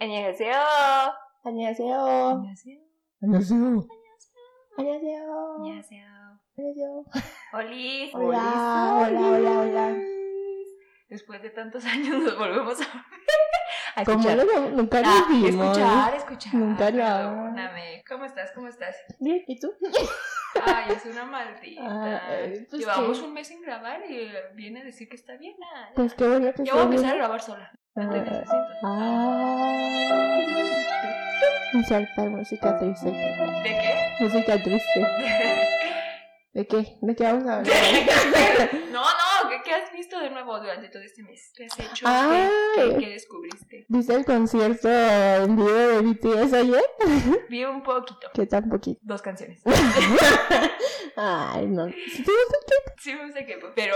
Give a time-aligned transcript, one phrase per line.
[0.00, 0.54] 안녕하세요.
[1.44, 1.96] 안녕하세요.
[1.96, 2.78] 안녕하세요.
[3.22, 3.86] 안녕하세요.
[4.78, 5.56] 안녕하세요.
[5.58, 6.04] 안녕하세요.
[6.58, 7.04] 안녕하세요.
[7.54, 8.12] Olis.
[8.14, 9.86] Hola, Olis, hola, hola, hola.
[9.88, 10.68] Olis.
[11.08, 13.04] Después de tantos años nos volvemos a
[13.96, 14.44] a Como escuchar.
[14.44, 15.50] no, nunca Ah, nos vimos.
[15.76, 16.54] escuchar, escuchar.
[16.54, 17.04] Nunca no.
[17.04, 18.02] Perdóname.
[18.08, 18.50] ¿Cómo estás?
[18.52, 18.96] ¿Cómo estás?
[19.20, 19.72] Bien, ¿Y tú?
[20.64, 21.82] Ay, es una maldita.
[22.28, 23.24] Ay, pues Llevamos qué.
[23.24, 25.54] un mes sin grabar y eh, viene a decir que está bien.
[25.62, 27.18] Ah, Pues qué bueno que ya voy a estés empezar a bien.
[27.18, 27.72] grabar sola.
[27.95, 28.55] No te Ah, necesito.
[28.83, 29.75] Ah.
[31.73, 33.09] Insertar música triste.
[33.11, 34.23] ¿De qué?
[34.23, 34.99] Música triste.
[36.53, 36.97] ¿De qué?
[37.01, 37.73] ¿De qué vamos a hablar?
[38.91, 41.51] no, no, ¿qué, qué has visto de nuevo durante todo este mes?
[41.55, 42.05] ¿Qué has hecho?
[42.75, 43.85] ¿Qué, qué- qué descubriste?
[43.87, 46.83] ¿Viste el concierto en vivo de BTS ayer?
[47.49, 48.27] Vi un poquito.
[48.33, 48.99] Que tan poquito.
[49.03, 49.61] Dos canciones.
[51.15, 51.87] Ay, no.
[51.87, 53.95] ¿Sí te gusta el Sí, me gusta K-pop, pero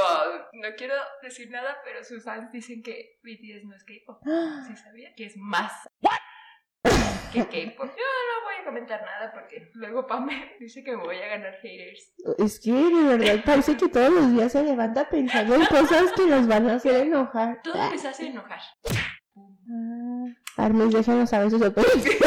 [0.54, 4.22] no quiero decir nada, pero sus fans dicen que BTS no es K-pop.
[4.68, 5.14] ¿Sí sabía?
[5.16, 5.72] Que es más
[7.34, 7.88] que K-pop.
[7.88, 11.28] Yo no voy a comentar nada porque luego Pam me dice que me voy a
[11.28, 12.14] ganar haters.
[12.38, 16.28] Es que de verdad parece que todos los días se levanta pensando en cosas que
[16.28, 17.60] nos van a hacer enojar.
[17.64, 18.60] Todo Ah, a hacer enojar.
[20.58, 22.06] Armis, déjanos saber sus opiniones.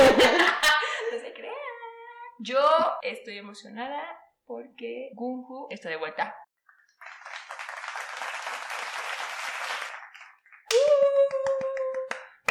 [1.12, 1.54] No se crean.
[2.40, 2.58] Yo
[3.02, 4.02] estoy emocionada
[4.46, 6.34] porque Gunhu está de vuelta.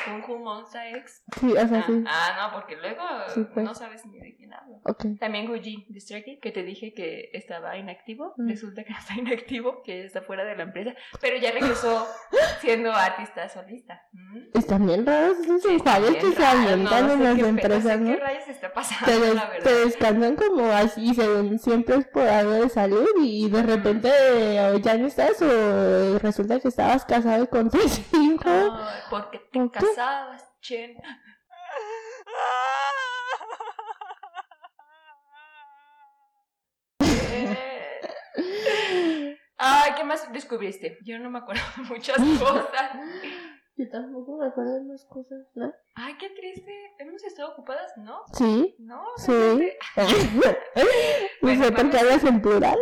[0.08, 1.24] Gunhu Monsta X.
[1.40, 2.04] Sí, o sea, Ah, sí.
[2.08, 3.02] ah, no, porque luego
[3.34, 3.66] Sí, pues.
[3.66, 4.80] no sabes ni de quién hablo.
[4.84, 5.06] Ok.
[5.20, 8.34] También Guji de Stray Kids, que te dije que estaba inactivo.
[8.38, 8.50] Mm.
[8.50, 10.94] Resulta que no está inactivo, que está fuera de la empresa.
[11.22, 12.08] Pero ya regresó
[12.62, 14.02] siendo artista solista.
[14.14, 14.38] Mm.
[14.54, 15.80] Están bien raros esos bien
[16.16, 18.16] que se avientan no en sé las empresas, no ¿no?
[18.16, 22.24] qué rayos está pasando, Te, des- la te descansan como así, según siempre es por
[22.28, 24.10] algo de salud y de repente
[24.74, 28.46] o ya no estás o resulta que estabas casado con tres hijos.
[28.46, 29.72] Ay, porque te ¿Por
[37.00, 37.80] Eh.
[39.58, 40.98] Ay, ¿qué más descubriste?
[41.06, 42.92] Yo no me acuerdo de muchas cosas.
[43.78, 45.74] Yo tampoco me acuerdo de más cosas, ¿no?
[45.96, 46.72] Ay, qué triste.
[47.00, 48.22] Hemos estado ocupadas, ¿no?
[48.34, 49.32] Sí, No, sí.
[51.42, 52.80] no sé por qué hablas en plural.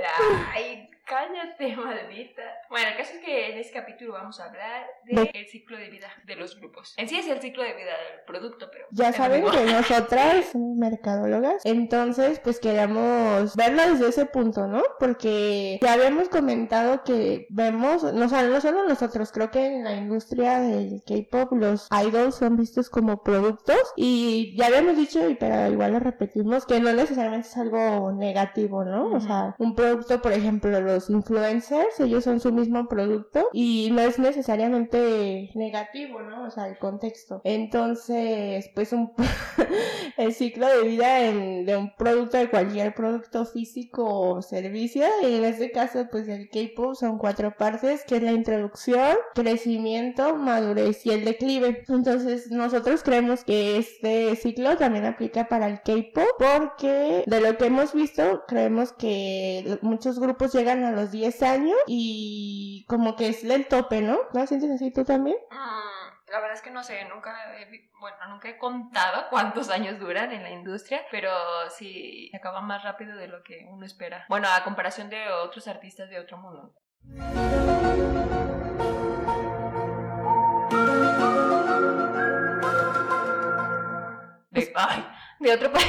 [0.53, 2.41] Ay, cállate, maldita.
[2.69, 5.89] Bueno, el caso es que en este capítulo vamos a hablar del De- ciclo de
[5.89, 6.93] vida de los grupos.
[6.97, 8.85] En sí es el ciclo de vida del producto, pero...
[8.91, 14.83] Ya saben que nosotras somos mercadólogas, entonces pues queríamos verlo desde ese punto, ¿no?
[14.99, 19.83] Porque ya habíamos comentado que vemos, no, o sea, no solo nosotros, creo que en
[19.83, 25.35] la industria del K-pop los idols son vistos como productos y ya habíamos dicho, y
[25.35, 29.11] pero igual lo repetimos, que no necesariamente es algo negativo, ¿no?
[29.13, 34.01] O sea, un producto, por ejemplo, los influencers, ellos son su mismo producto y no
[34.01, 36.45] es necesariamente negativo, ¿no?
[36.47, 37.41] O sea, el contexto.
[37.43, 39.11] Entonces, pues un
[40.17, 45.35] el ciclo de vida en- de un producto, de cualquier producto físico o servicio, y
[45.35, 51.05] en este caso, pues el K-pop son cuatro partes, que es la introducción, crecimiento, madurez
[51.05, 51.83] y el declive.
[51.87, 57.65] Entonces, nosotros creemos que este ciclo también aplica para el K-pop, porque de lo que
[57.65, 63.43] hemos visto, creemos que muchos grupos llegan a los 10 años y como que es
[63.43, 64.19] el tope, ¿no?
[64.33, 65.37] ¿No sientes así tú también?
[65.51, 69.99] Mm, La verdad es que no sé, nunca he, bueno, nunca he contado cuántos años
[69.99, 71.29] duran en la industria, pero
[71.69, 74.25] sí se acaba más rápido de lo que uno espera.
[74.29, 76.73] Bueno, a comparación de otros artistas de otro mundo.
[84.51, 85.05] De, ay,
[85.43, 85.87] de otro país.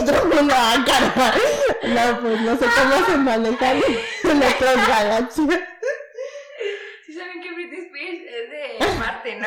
[0.00, 1.34] Otro mundo, ah, caramba.
[1.82, 3.82] No, pues no sé cómo se manejan
[4.24, 5.60] en otras galaxias.
[7.06, 9.46] Sí saben que Britney Spears es de Marte, ¿no?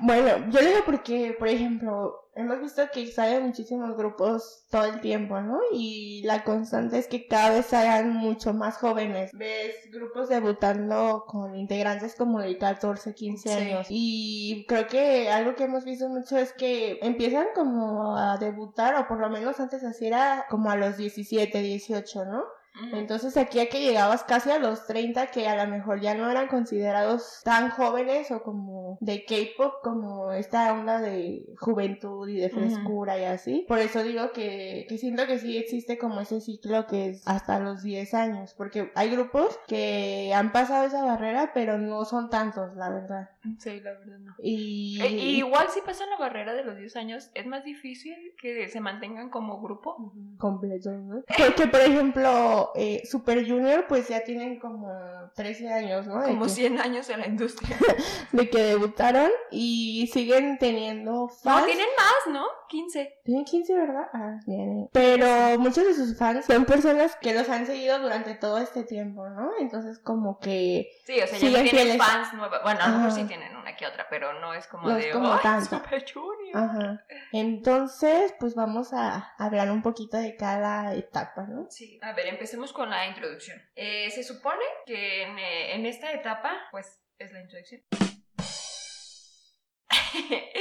[0.00, 5.40] Bueno, yo digo porque, por ejemplo, hemos visto que salen muchísimos grupos todo el tiempo,
[5.40, 5.58] ¿no?
[5.72, 9.32] Y la constante es que cada vez salgan mucho más jóvenes.
[9.34, 13.54] Ves grupos debutando con integrantes como de 14, 15 Sí.
[13.54, 13.86] años.
[13.90, 19.08] Y creo que algo que hemos visto mucho es que empiezan como a debutar, o
[19.08, 22.44] por lo menos antes así era como a los 17, 18, ¿no?
[22.92, 26.30] Entonces aquí a que llegabas casi a los 30 que a lo mejor ya no
[26.30, 32.50] eran considerados tan jóvenes o como de K-pop como esta onda de juventud y de
[32.50, 33.64] frescura y así.
[33.68, 37.58] Por eso digo que, que siento que sí existe como ese ciclo que es hasta
[37.58, 42.74] los 10 años porque hay grupos que han pasado esa barrera pero no son tantos
[42.74, 43.30] la verdad.
[43.58, 44.34] Sí, la verdad no.
[44.42, 48.34] Y, Eh, y igual si pasan la barrera de los 10 años, es más difícil
[48.40, 50.12] que se mantengan como grupo.
[50.38, 51.22] completo, ¿no?
[51.36, 54.88] Porque, por ejemplo, eh, Super Junior, pues ya tienen como
[55.34, 56.20] 13 años, ¿no?
[56.20, 57.76] De Como que, 100 años en la industria.
[58.32, 61.66] de que debutaron y siguen teniendo No, fans.
[61.66, 62.44] tienen más, ¿no?
[62.68, 63.20] 15.
[63.24, 64.08] Tienen 15, ¿verdad?
[64.12, 64.88] Ah, bien.
[64.92, 69.28] Pero muchos de sus fans son personas que los han seguido durante todo este tiempo,
[69.28, 69.50] ¿no?
[69.58, 71.96] Entonces, como que Sí, o sea, ya no tienen fieles.
[71.98, 72.62] fans nuevas.
[72.62, 75.08] Bueno, a lo mejor sí tienen una que otra, pero no es como No de.
[75.08, 75.76] es como "Ay, tanto".
[75.78, 76.56] Super Junior.
[76.56, 77.04] Ajá.
[77.32, 81.66] Entonces, pues vamos a hablar un poquito de cada etapa, ¿no?
[81.70, 83.58] Sí, a ver, empecemos con la introducción.
[83.76, 87.82] Eh, se supone que en, eh, en esta etapa, pues, es la introducción.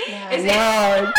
[0.10, 0.30] No.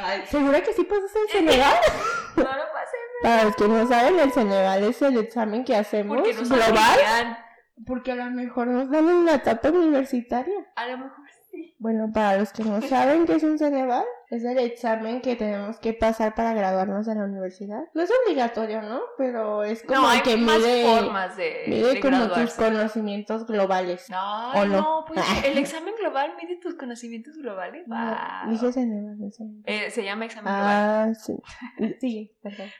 [0.02, 1.76] Ay, ¿Segura que sí pasas el Ceneval?
[2.36, 6.16] no lo pasé Para los que no saben, el Ceneval es el examen que hacemos
[6.18, 7.38] no global.
[7.86, 10.66] Porque a lo mejor nos dan en la etapa universitaria.
[10.76, 11.74] A lo mejor sí.
[11.78, 15.78] Bueno, para los que no saben qué es un Ceneval, es el examen que tenemos
[15.80, 17.80] que pasar para graduarnos de la universidad.
[17.94, 19.00] No es obligatorio, ¿no?
[19.18, 23.46] Pero es como No, hay que más mide, formas de, mide de como tus conocimientos
[23.46, 24.06] globales.
[24.10, 24.76] Ay, ¿O no?
[24.80, 27.86] no, pues el examen global mide tus conocimientos globales.
[27.88, 28.16] No,
[28.48, 29.16] dije Ceneval.
[29.64, 31.10] Eh, se llama examen global.
[31.10, 31.34] Ah, sí.
[32.00, 32.32] Sí.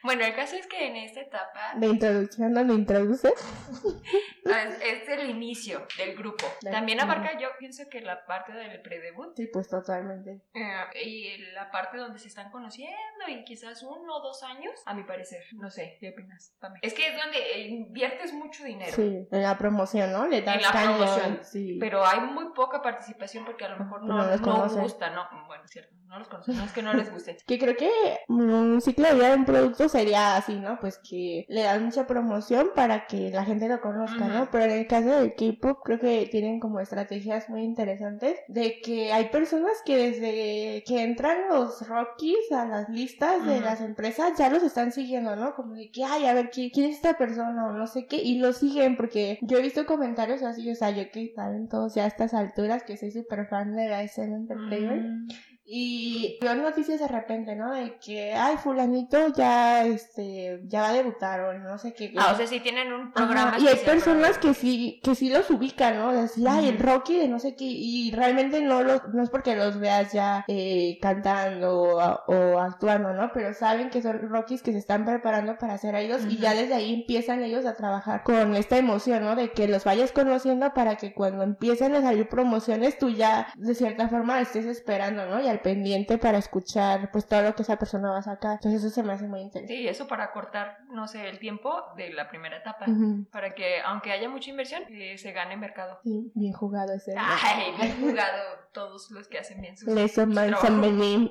[0.02, 3.28] Bueno, el caso es que en esta etapa De introducción donde introduce.
[4.44, 6.46] es, es el inicio del grupo.
[6.62, 10.42] También abarca, yo pienso que la parte del predebut Sí, pues totalmente.
[10.54, 12.96] eh, y la parte donde se están conociendo
[13.28, 15.42] y quizás uno o dos años, a mi parecer.
[15.52, 16.54] No sé, ¿qué opinas?
[16.60, 16.78] Pame?
[16.82, 18.92] Es que es donde inviertes mucho dinero.
[18.94, 20.26] Sí, en la promoción, ¿no?
[20.26, 21.40] Le das En la cañón, promoción.
[21.42, 21.76] Sí.
[21.80, 25.28] Pero hay muy poca participación porque a lo mejor no, No no gusta, ¿no?
[25.46, 27.36] Bueno, es cierto, no los conocen, no es que no les guste.
[27.46, 27.90] Que creo que
[28.28, 30.78] un ciclo de vida de un producto sería así, ¿no?
[30.80, 34.42] Pues que le dan mucha promoción para que la gente lo conozca, ¿no?
[34.42, 34.50] Ujú.
[34.52, 39.12] Pero en el caso del K-pop creo que tienen como estrategias muy interesantes de que
[39.12, 44.50] hay personas que desde que entran los Rockies a las listas de las empresas ya
[44.50, 45.54] los están siguiendo, ¿no?
[45.54, 47.66] Como de que, ay, a ver, ¿quién, quién es esta persona?
[47.66, 50.90] O no sé qué, y lo siguen porque yo he visto comentarios así, o sea,
[50.90, 54.36] yo que saben todos ya a estas alturas que soy súper fan de la escena
[54.36, 55.32] entertainment.
[55.32, 55.49] Mm.
[55.72, 57.72] Y veo noticias de repente, ¿no?
[57.72, 62.12] De que, ay, fulanito ya, este, ya va a debutar o no sé qué.
[62.16, 65.30] Ah, o sea, sí tienen un Ajá, programa y hay personas que sí, que sí
[65.30, 66.12] los ubican, ¿no?
[66.12, 66.78] Decir, ay, el.
[66.80, 70.44] Rocky de no sé qué, y realmente no los, no es porque los veas ya
[70.48, 73.30] eh, cantando o, o actuando, ¿no?
[73.32, 76.42] Pero saben que son Rockies que se están preparando para ser idols y Ujú.
[76.42, 79.36] ya desde ahí empiezan ellos a trabajar con esta emoción, ¿no?
[79.36, 83.74] De que los vayas conociendo para que cuando empiecen a salir promociones tú ya de
[83.76, 85.40] cierta forma estés esperando, ¿no?
[85.40, 88.52] Y al pendiente para escuchar pues todo lo que esa persona va a sacar.
[88.54, 89.74] Entonces eso se me hace muy interesante.
[89.76, 92.86] Sí, eso para cortar, no sé, el tiempo de la primera etapa.
[93.30, 95.98] Para que, aunque haya mucha inversión, eh, se gane mercado.
[96.02, 97.14] Sí, bien jugado ese.
[97.16, 98.42] Ay, bien jugado
[98.72, 100.66] todos los que hacen bien sus Les trabajo.
[100.66, 101.30] son venim.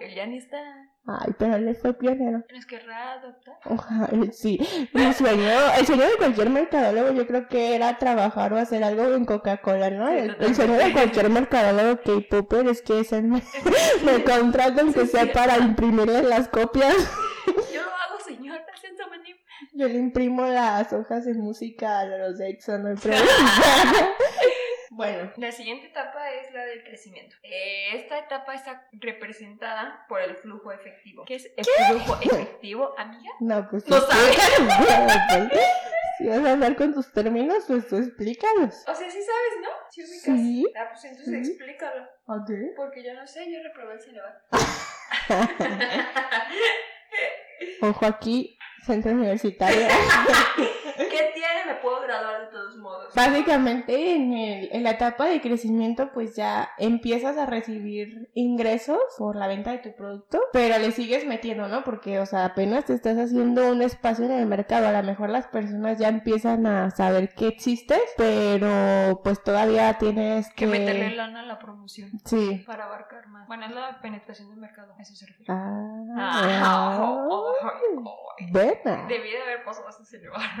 [0.00, 0.58] Él ya ni está.
[1.04, 2.44] Ay, pero él fue pionero.
[2.52, 3.54] Nos querrá adoptar.
[3.64, 4.60] Ojalá, sí.
[4.92, 9.12] Mi sueño, el sueño de cualquier mercadólogo yo creo que era trabajar o hacer algo
[9.12, 10.08] en Coca-Cola, ¿no?
[10.08, 13.42] Sí, el, sueño de cualquier mercadólogo K-Popper es que se me,
[14.04, 16.94] me contraten que sea para imprimirle las copias.
[17.72, 18.60] Yo lo hago, señor.
[19.74, 23.26] Yo le imprimo las hojas de música a los de Exxon, no hay problema.
[24.94, 27.34] Bueno, La siguiente etapa es la del crecimiento.
[27.42, 31.24] Eh, esta etapa está representada por el flujo efectivo.
[31.24, 33.30] ¿Qué es el flujo efectivo, amiga?
[33.40, 34.36] no, pues No sabes.
[35.50, 35.62] pues.
[36.18, 38.84] Si vas a hablar con tus términos, pues tú explícalos.
[38.86, 39.68] O sea, sí sabes, ¿no?
[39.90, 40.22] Sí ubicas.
[40.24, 40.66] Sí.
[40.76, 41.52] Ah, pues entonces Sí.
[41.52, 42.02] explícalo.
[42.26, 42.50] Ok.
[42.76, 44.42] Porque yo no sé, yo reprobé el Ceneval.
[47.80, 49.88] Ojo aquí, centro universitario.
[50.96, 51.64] ¿Qué tiene?
[51.66, 53.14] Me puedo graduar de todos modos.
[53.14, 59.36] Básicamente en, el- en la etapa de crecimiento pues ya empiezas a recibir ingresos por
[59.36, 61.84] la venta de tu producto, pero le sigues metiendo, ¿no?
[61.84, 65.30] Porque, o sea, apenas te estás haciendo un espacio en el mercado, a lo mejor
[65.30, 70.64] las personas ya empiezan a saber que existes, pero pues todavía tienes que...
[70.64, 72.62] Que meterle lana a la promoción Sí.
[72.66, 73.46] para abarcar más.
[73.48, 75.52] Bueno, es la penetración del mercado, eso se refiere.
[75.52, 75.88] Ah,
[76.64, 78.52] Ah, oh, oh, oh, oh.
[78.52, 79.06] buena.
[79.08, 80.40] Debí de haber pasado ese Ceneval.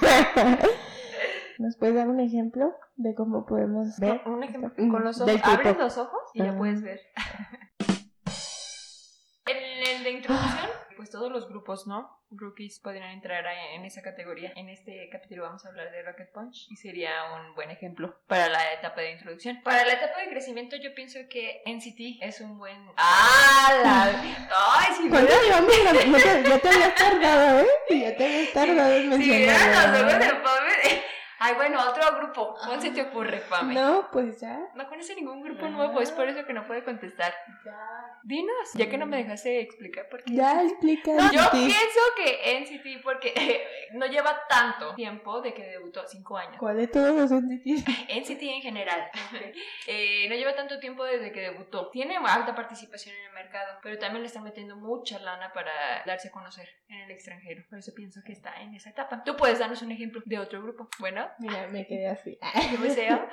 [1.58, 4.20] ¿Nos puedes dar un ejemplo de cómo podemos ver?
[4.26, 5.40] Un ejemplo, Mm, con los ojos.
[5.42, 6.58] Abres los ojos y ya Ah.
[6.58, 7.00] puedes ver.
[9.48, 9.56] En
[9.96, 12.16] el de introducción, pues todos los grupos, ¿no?
[12.30, 14.52] Rookies podrían entrar en esa categoría.
[14.56, 18.48] En este capítulo vamos a hablar de Rocket Punch y sería un buen ejemplo para
[18.48, 19.60] la etapa de introducción.
[19.62, 22.84] Para la etapa de crecimiento yo pienso que NCT es un buen...
[22.96, 23.72] ¡Ah!
[23.82, 24.48] La...
[24.78, 24.94] ¡Ay!
[24.96, 26.06] Si ¿Cuánto vieran, llevamos?
[26.08, 27.66] No te- ya te habías tardado, ¿eh?
[28.00, 30.42] Ya te habías tardado en mencionarlo.
[30.42, 30.65] pobre...
[31.38, 32.54] Ay, bueno, otro grupo.
[32.64, 33.74] ¿Cuál se te ocurre, Pame?
[33.74, 34.68] No, pues ya.
[34.74, 37.34] No conoce ningún grupo nuevo, es por eso que no puede contestar.
[37.64, 38.18] Ya.
[38.22, 40.34] Dinos, ya que no me dejaste explicar por qué.
[40.34, 41.12] Ya explica.
[41.12, 46.56] No, yo pienso que NCT, porque no lleva tanto tiempo de que debutó, cinco años.
[46.58, 47.86] ¿Cuál de todos los NCT?
[48.08, 49.10] NCT en general.
[49.86, 51.90] Eh, no lleva tanto tiempo desde que debutó.
[51.90, 56.28] Tiene alta participación en el mercado, pero también le están metiendo mucha lana para darse
[56.28, 57.64] a conocer en el extranjero.
[57.68, 59.22] Por eso pienso que está en esa etapa.
[59.24, 60.88] Tú puedes darnos un ejemplo de otro grupo.
[60.98, 62.38] Bueno, Mira, me quedé así.
[62.80, 63.28] me sea.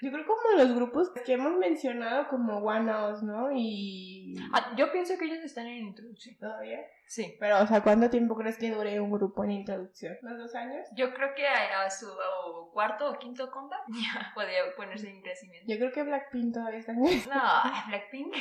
[0.00, 3.50] Yo creo como los grupos que hemos mencionado como One Us, ¿no?
[3.52, 4.36] Y...
[4.52, 6.36] Ah, yo pienso que ellos están en introducción.
[6.36, 6.80] ¿Todavía?
[7.10, 7.36] Sí.
[7.40, 10.16] Pero, o sea, ¿cuánto tiempo crees que dure un grupo en introducción?
[10.22, 10.86] ¿Los dos años?
[10.94, 15.20] Yo creo que a, a su o cuarto o quinto comeback ya podría ponerse en
[15.20, 15.66] crecimiento.
[15.68, 17.02] Yo creo que Blackpink todavía está en...
[17.02, 17.08] No,
[17.88, 18.32] Blackpink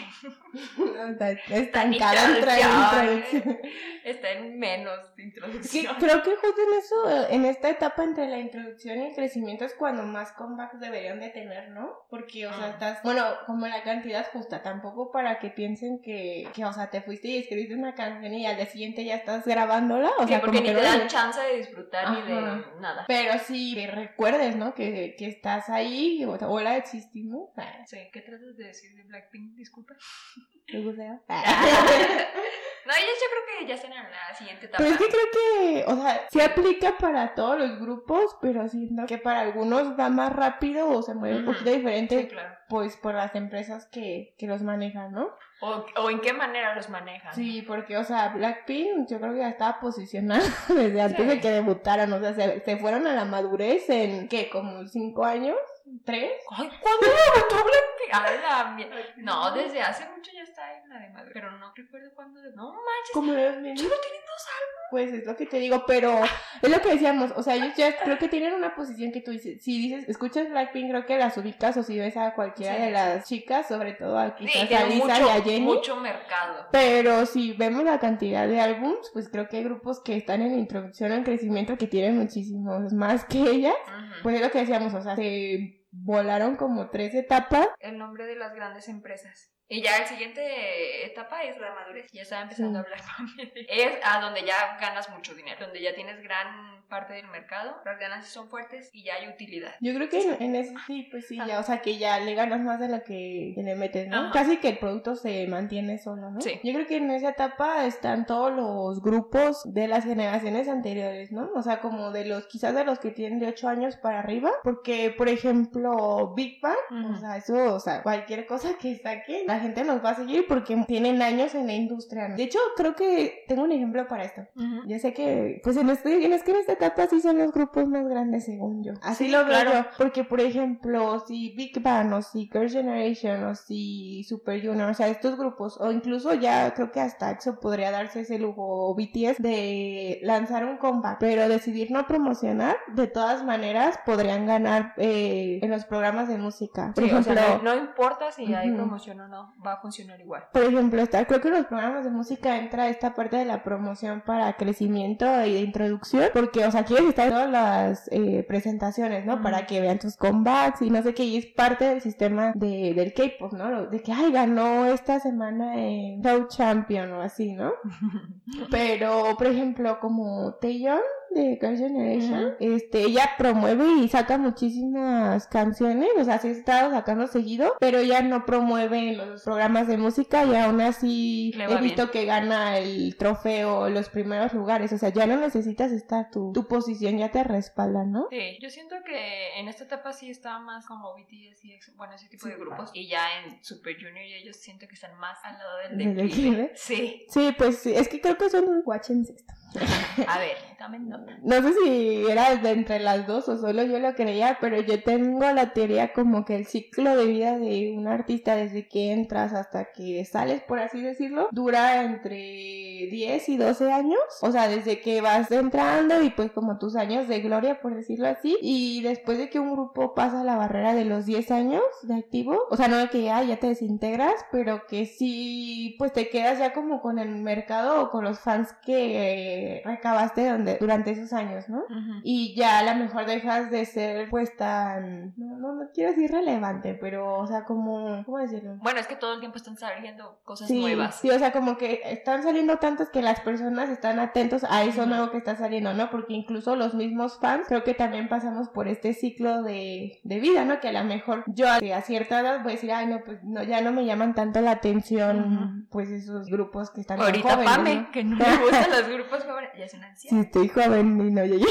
[1.09, 2.71] está estancada en introducción.
[2.83, 3.59] introducción.
[4.03, 5.95] está en menos de Sí, introducción.
[5.99, 9.73] creo que justo en eso, en esta etapa entre la introducción y el crecimiento es
[9.73, 11.91] cuando más comebacks deberían de tener, ¿no?
[12.09, 12.69] Porque, o sea, Ah.
[12.69, 17.01] estás, bueno, como la cantidad justa, tampoco para que piensen que, que, o sea, te
[17.01, 20.41] fuiste y escribiste una canción y al día siguiente ya estás grabándola, o Sí, sea,
[20.41, 22.41] porque como ni que te dan chance de disfrutar ni de
[22.79, 23.05] nada.
[23.07, 24.73] Pero sí, que recuerdes, ¿no?
[24.73, 27.49] Que, que estás ahí, o hola, existimos.
[27.57, 29.55] Ah, Sí, ¿qué tratas de decir de Blackpink?
[29.55, 29.95] Disculpa.
[30.71, 31.21] ¿te gusta?
[32.89, 34.83] no, ellos yo creo que ya están en la siguiente etapa.
[34.83, 39.05] Pero es que creo que, o sea, sí aplica para todos los grupos, pero siento
[39.05, 42.55] que para algunos va más rápido o se mueve un poquito diferente, Sí, claro.
[42.67, 45.29] pues por las empresas que, que los manejan, ¿no?
[45.61, 47.33] O, o en qué manera los manejan.
[47.35, 51.25] Sí, porque, o sea, Blackpink yo creo que ya estaba posicionada desde antes Sí.
[51.27, 54.49] de que debutaran, o sea, se, se fueron a la madurez en, ¿qué?
[54.49, 55.57] Como cinco años,
[56.05, 56.31] tres.
[56.51, 59.17] Ay, ¿cuándo debutó Blackpink?
[59.17, 61.31] No, desde hace mucho ya está en la de madre.
[61.33, 62.41] Pero no recuerdo cuándo.
[62.41, 63.11] de- No manches.
[63.13, 63.77] Como los Solo niños.
[63.79, 64.69] tienen dos años.
[64.91, 66.19] Pues es lo que te digo, pero
[66.63, 69.29] es lo que decíamos, o sea, ellos ya creo que tienen una posición que tú
[69.29, 72.79] dices, si dices, escuchas Blackpink, creo que las ubicas o si ves a cualquiera Sí,
[72.81, 72.91] de sí.
[72.93, 75.59] las chicas, sobre todo a Sí, quizás a tienen Lisa mucho, y a Jenny.
[75.65, 76.65] mucho mercado.
[76.71, 80.57] Pero si vemos la cantidad de álbums, pues creo que hay grupos que están en
[80.57, 83.75] introducción o en crecimiento que tienen muchísimos más que ellas.
[84.23, 87.69] Pues es lo que decíamos, o sea, se volaron como tres etapas.
[87.79, 89.51] el nombre de las grandes empresas.
[89.71, 92.07] Y ya el siguiente etapa es la madurez.
[92.11, 92.85] Ya estaba empezando Sí.
[92.85, 93.27] a hablar con
[93.69, 97.99] Es a donde ya ganas mucho dinero, donde ya tienes gran parte del mercado, las
[97.99, 99.71] ganancias son fuertes y ya hay utilidad.
[99.79, 102.33] Yo creo que en, en ese sí, pues sí, ya, o sea, que ya le
[102.35, 104.17] ganas más de lo que, le metes, ¿no?
[104.17, 104.31] Ajá.
[104.31, 106.41] Casi que el producto se mantiene solo, ¿no?
[106.41, 106.59] Sí.
[106.63, 111.49] Yo creo que en esa etapa están todos los grupos de las generaciones anteriores, ¿no?
[111.55, 114.51] O sea, como de los, quizás de los que tienen de 8 años para arriba,
[114.63, 117.13] porque, por ejemplo, Big Bang, Ujú.
[117.13, 120.45] o sea, eso, o sea, cualquier cosa que saquen, la gente los va a seguir
[120.47, 122.29] porque tienen años en la industria.
[122.29, 122.35] ¿no?
[122.35, 124.41] De hecho, creo que tengo un ejemplo para esto.
[124.87, 127.51] Yo sé que, pues en este, en, es que en esta etapa sí son los
[127.51, 128.93] grupos más grandes, según yo.
[129.01, 129.71] Así Sí, lo veo claro.
[129.73, 129.85] yo.
[129.97, 134.93] Porque, por ejemplo, si Big Bang, o si Girls' Generation, o si Super Junior, o
[134.93, 138.95] sea, estos grupos, o incluso ya creo que hasta EXO podría darse ese lujo, o
[138.95, 145.59] BTS, de lanzar un comeback, pero decidir no promocionar, de todas maneras podrían ganar eh,
[145.61, 146.93] en los programas de música.
[146.95, 149.81] Por Sí, o ejemplo, sea, no, no importa si hay promoción o no, va a
[149.81, 150.43] funcionar igual.
[150.53, 153.63] por ejemplo, está, creo que en los programas de música entra esta parte de la
[153.63, 158.45] promoción para crecimiento y de introducción, porque, o sea, quieres estar en todas las eh,
[158.47, 159.41] presentaciones, ¿no?
[159.41, 162.93] Para que vean tus comebacks y no sé qué, y es parte del sistema de,
[162.93, 163.87] del K-pop, ¿no?
[163.87, 167.73] De que, ay, ganó esta semana en Show Champion o así, ¿no?
[168.71, 176.09] Pero, por ejemplo, como Taeyeon de Girls' Generation, este, ella promueve y saca muchísimas canciones,
[176.17, 180.45] o sea, sí ha estado sacando seguido, pero ella no promueve los programas de música
[180.45, 185.25] y aún así he visto que gana el trofeo, los primeros lugares, o sea, ya
[185.25, 188.27] no necesitas estar tu, tu posición, ya te respalda, ¿no?
[188.29, 192.27] Sí, yo siento que en esta etapa sí está más como BTS y bueno, ese
[192.27, 192.51] tipo Sí.
[192.53, 192.89] de grupos.
[192.93, 196.15] Y ya en Super Junior y ellos siento que están más al lado del ¿Del
[196.15, 196.71] declive.
[196.75, 197.25] Sí.
[197.29, 199.53] Sí, pues sí, es que creo que son watchens esto.
[200.27, 201.18] A ver, también no.
[201.43, 205.01] No sé si era de entre las dos o solo yo lo creía, pero yo
[205.03, 209.53] tengo la teoría como que el ciclo de vida de un artista desde que entras
[209.53, 214.19] hasta que sales, por así decirlo, dura entre 10 y 12 años.
[214.41, 218.27] O sea, desde que vas entrando y pues como tus años de gloria, por decirlo
[218.27, 218.57] así.
[218.61, 222.57] Y después de que un grupo pasa la barrera de los 10 años de activo,
[222.69, 226.59] o sea, no de que ya, ya te desintegras, pero que sí, pues te quedas
[226.59, 231.67] ya como con el mercado o con los fans que recabaste donde, durante esos años,
[231.69, 231.79] ¿no?
[231.79, 232.21] Ujú.
[232.23, 236.31] Y ya a lo mejor dejas de ser pues tan, no, no, no quiero decir
[236.31, 238.75] relevante, pero o sea como, ¿cómo decirlo?
[238.81, 241.15] Bueno, es que todo el tiempo están saliendo cosas Sí, nuevas.
[241.19, 245.05] sí, o sea, como que están saliendo tantas que las personas están atentos a eso
[245.05, 246.09] nuevo que está saliendo, ¿no?
[246.09, 250.65] Porque incluso los mismos fans creo que también pasamos por este ciclo de, de vida,
[250.65, 250.79] ¿no?
[250.79, 253.63] Que a lo mejor yo a, cierta edad voy a decir, ay, no, pues no,
[253.63, 257.95] ya no me llaman tanto la atención, pues esos grupos que están Ahorita jóvenes, Pame,
[257.95, 258.11] ¿no?
[258.11, 260.41] que no le gustan los grupos jóvenes, ya es una Sí, anciana.
[260.43, 261.65] estoy joven y no llegué.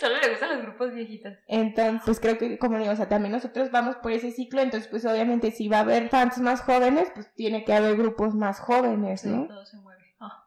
[0.00, 1.34] Solo le gustan los grupos viejitos.
[1.46, 4.88] Entonces, pues creo que, como digo, o sea, también nosotros vamos por ese ciclo, entonces,
[4.88, 8.60] pues obviamente si va a haber fans más jóvenes, pues tiene que haber grupos más
[8.60, 9.46] jóvenes, ¿no?
[9.46, 10.02] Todo se mueve.
[10.20, 10.44] Ah,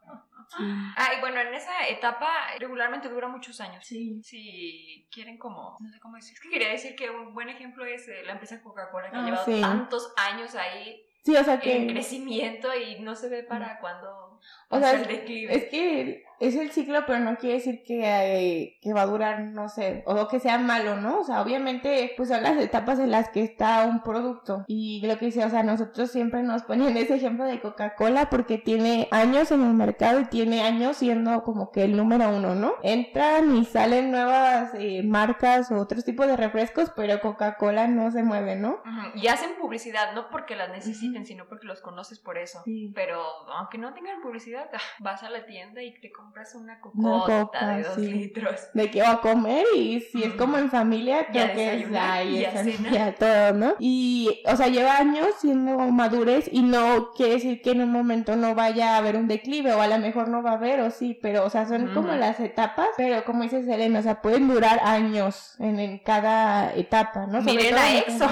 [0.97, 2.29] ah, y bueno, en esa etapa
[2.59, 3.85] regularmente dura muchos años.
[3.85, 4.21] Sí.
[4.23, 7.83] Si quieren como, no sé cómo decir, es que quería decir que un buen ejemplo
[7.85, 9.59] es eh, la empresa Coca-Cola que ha Ah, llevado sí.
[9.61, 14.39] tantos años ahí Sí, o sea en crecimiento y no se ve para cuando
[14.69, 15.55] O sea, el declive.
[15.55, 19.41] Es que es el ciclo, pero no quiere decir que, eh, que va a durar,
[19.41, 21.19] no sé, o que sea malo, ¿no?
[21.19, 24.65] O sea, obviamente, pues son las etapas en las que está un producto.
[24.67, 28.57] Y lo que dice, o sea, nosotros siempre nos ponen ese ejemplo de Coca-Cola porque
[28.57, 32.73] tiene años en el mercado y tiene años siendo como que el número uno, ¿no?
[32.83, 38.23] Entran y salen nuevas eh, marcas o otros tipos de refrescos, pero Coca-Cola no se
[38.23, 38.81] mueve, ¿no?
[39.15, 42.61] Y hacen publicidad, no porque las necesiten, sino porque los conoces por eso.
[42.65, 42.91] Sí.
[42.93, 43.21] Pero
[43.57, 47.95] aunque no tengan publicidad, vas a la tienda y te compras una cocota de dos
[47.95, 48.11] sí.
[48.11, 48.55] litros.
[48.73, 52.39] de que va a comer y si es como en familia, creo que es ahí,
[52.39, 52.93] y a esa- cenar.
[52.93, 53.75] y a todo, ¿no?
[53.79, 58.35] Y, o sea, lleva años siendo madurez y no quiere decir que en un momento
[58.35, 60.89] no vaya a haber un declive o a lo mejor no va a haber o
[60.89, 64.47] sí, pero, o sea, son como las etapas, pero como dice Selena, o sea, pueden
[64.47, 67.39] durar años en, en cada etapa, ¿no?
[67.41, 68.29] Sobre Miren todo a EXO.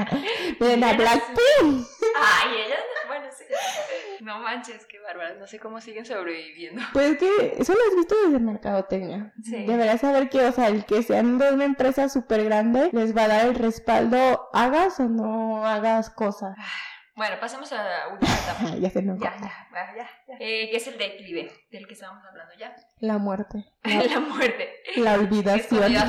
[0.60, 1.86] Miren a Blackpink.
[2.16, 2.78] Ay, ellas.
[4.20, 5.38] No manches, qué bárbaras.
[5.38, 6.82] No sé cómo siguen sobreviviendo.
[6.92, 9.32] Pues que eso lo has visto desde mercadotecnia.
[9.42, 9.64] Sí.
[9.64, 13.24] Deberás saber que, o sea, el que sean de una empresa súper grande les va
[13.24, 16.54] a dar el respaldo, hagas o no hagas cosas.
[17.16, 18.76] Bueno, pasemos a la última etapa.
[18.78, 20.34] ya se nos Ya, ya, ya, ya.
[20.38, 22.76] Eh, que es el declive, del que estábamos hablando ya.
[22.98, 24.74] La muerte, la, La muerte.
[24.96, 25.92] la Es olvidación.
[25.92, 26.04] ya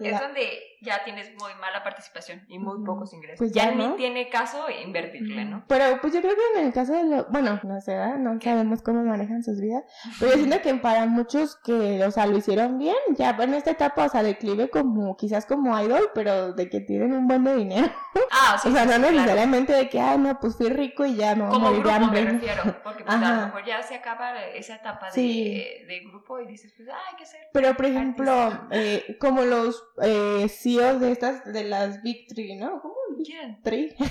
[0.00, 3.38] Es La- donde ya tienes muy mala participación y muy pocos ingresos.
[3.38, 3.90] Pues ya ya, ¿no?
[3.90, 5.64] ni tiene caso invertirle, ¿no?
[5.68, 8.18] Pero pues yo creo que en el caso de lo, bueno, no sé, ¿verdad?
[8.18, 9.84] no sabemos cómo manejan sus vidas,
[10.18, 13.70] pero yo siento que para muchos que, o sea, lo hicieron bien, ya en esta
[13.70, 17.56] etapa, o sea, declive como, quizás como idol, pero de que tienen un buen de
[17.56, 17.88] dinero.
[18.30, 19.12] Ah, sí, o sea, sí, no sí, claro.
[19.12, 22.04] necesariamente de que, ah, no, pues fui rico y ya a Como morir grupo me
[22.04, 22.24] hambre.
[22.24, 22.30] ¿no?
[22.32, 25.64] refiero, porque pues, a lo mejor ya se acaba esa etapa de, Sí.
[25.86, 27.40] de grupo y dices, pues, ah, hay que hacer.
[27.52, 32.82] Pero, por ejemplo, eh, como los eh, CEOs de estas, de las Big Three, ¿no?
[33.24, 33.60] ¿Quién?
[33.62, 33.94] Three.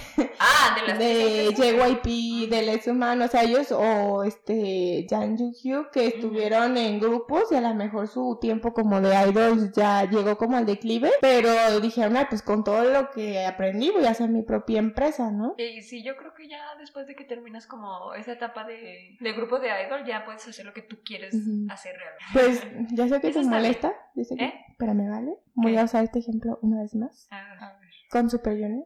[0.44, 5.92] Ah, de las de JYP, de Les Humanos, o sea, ellos, o este, Jang Hyo
[5.92, 10.38] que estuvieron en grupos y a lo mejor su tiempo como de idols ya llegó
[10.38, 14.30] como al declive, pero dijeron, ah, pues con todo lo que aprendí voy a hacer
[14.30, 15.54] mi propia empresa, ¿no?
[15.58, 19.34] Y sí, yo creo que ya después de que terminas como esa etapa de, de
[19.34, 21.68] grupo de idol, ya puedes hacer lo que tú quieres Ujú.
[21.72, 22.66] hacer realmente.
[22.88, 24.66] Pues, ya sé que te molesta, yo sé que, ¿Eh?
[24.80, 25.36] pero me vale.
[25.54, 25.80] Voy ¿Qué?
[25.80, 27.78] a usar este ejemplo una vez más, Ah.
[28.12, 28.86] Con Super Junior.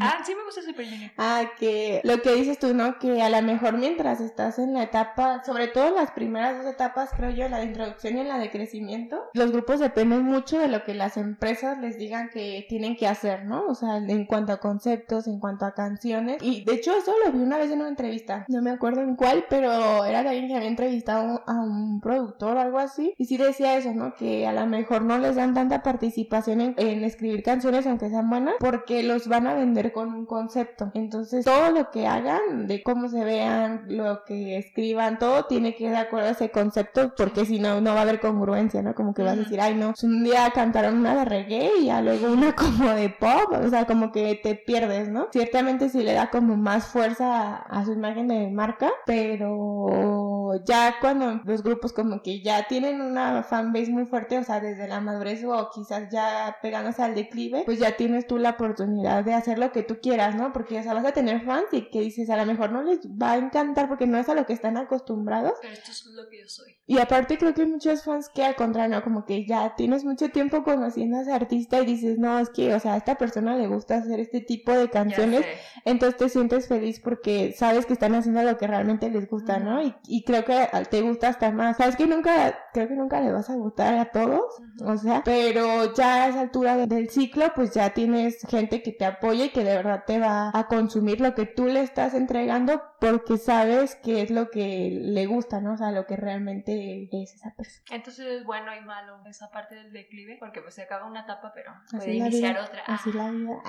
[0.00, 1.10] Ah, sí me gusta Super Junior.
[1.18, 2.98] Ah, que lo que dices tú, ¿no?
[2.98, 6.72] Que a lo mejor mientras estás en la etapa, sobre todo en las primeras dos
[6.72, 10.58] etapas, creo yo, la de introducción y en la de crecimiento, los grupos dependen mucho
[10.58, 13.66] de lo que las empresas les digan que tienen que hacer, ¿no?
[13.66, 16.38] O sea, en cuanto a conceptos, en cuanto a canciones.
[16.42, 19.16] Y de hecho eso lo vi una vez en una entrevista, no me acuerdo en
[19.16, 23.12] cuál, pero era de alguien que había entrevistado a un productor o algo así.
[23.18, 24.14] Y sí decía eso, ¿no?
[24.14, 28.30] Que a lo mejor no les dan tanta participación en, en escribir canciones aunque sean
[28.30, 30.92] buenas, porque los van a vender con un concepto.
[30.94, 35.86] Entonces, todo lo que hagan, de cómo se vean, lo que escriban, todo tiene que
[35.86, 38.94] ir de acuerdo a ese concepto, porque si no, no va a haber congruencia, ¿no?
[38.94, 42.00] Como que vas a decir, ay, no, un día cantaron una de reggae y ya
[42.02, 45.26] luego una como de pop, o sea, como que te pierdes, ¿no?
[45.32, 50.96] Ciertamente sí le da como más fuerza a, a su imagen de marca, pero ya
[51.00, 55.00] cuando los grupos como que ya tienen una fanbase muy fuerte, o sea, desde la
[55.00, 59.58] madurez o quizás ya pegándose al declive, pues ya tienes tú la oportunidad de hacer
[59.58, 60.52] lo que tú quieras, ¿no?
[60.52, 63.00] Porque o sea, vas a tener fans y que dices, a lo mejor no les
[63.06, 65.54] va a encantar porque no es a lo que están acostumbrados.
[65.60, 66.76] Pero esto es lo que yo soy.
[66.86, 69.02] Y aparte creo que hay muchos fans que al contrario, ¿no?
[69.04, 72.74] como que ya tienes mucho tiempo conociendo a ese artista y dices, no, es que,
[72.74, 75.42] o sea, a esta persona le gusta hacer este tipo de canciones
[75.84, 79.82] entonces te sientes feliz porque sabes que están haciendo lo que realmente les gusta, ¿no?
[79.82, 81.76] Y, y creo que te gusta hasta más.
[81.76, 84.42] Sabes que nunca, creo que nunca le vas a gustar a todos,
[84.84, 88.92] o sea, pero ya a esa altura de- del ciclo, pues ya tienes gente que
[88.92, 92.14] te apoya y que de verdad te va a consumir lo que tú le estás
[92.14, 95.74] entregando porque sabes que es lo que le gusta, ¿no?
[95.74, 97.84] O sea, lo que realmente es esa persona.
[97.90, 101.52] Entonces es bueno y malo esa parte del declive, porque pues se acaba una etapa,
[101.52, 102.82] pero puede iniciar otra.
[102.86, 103.60] Así la vida.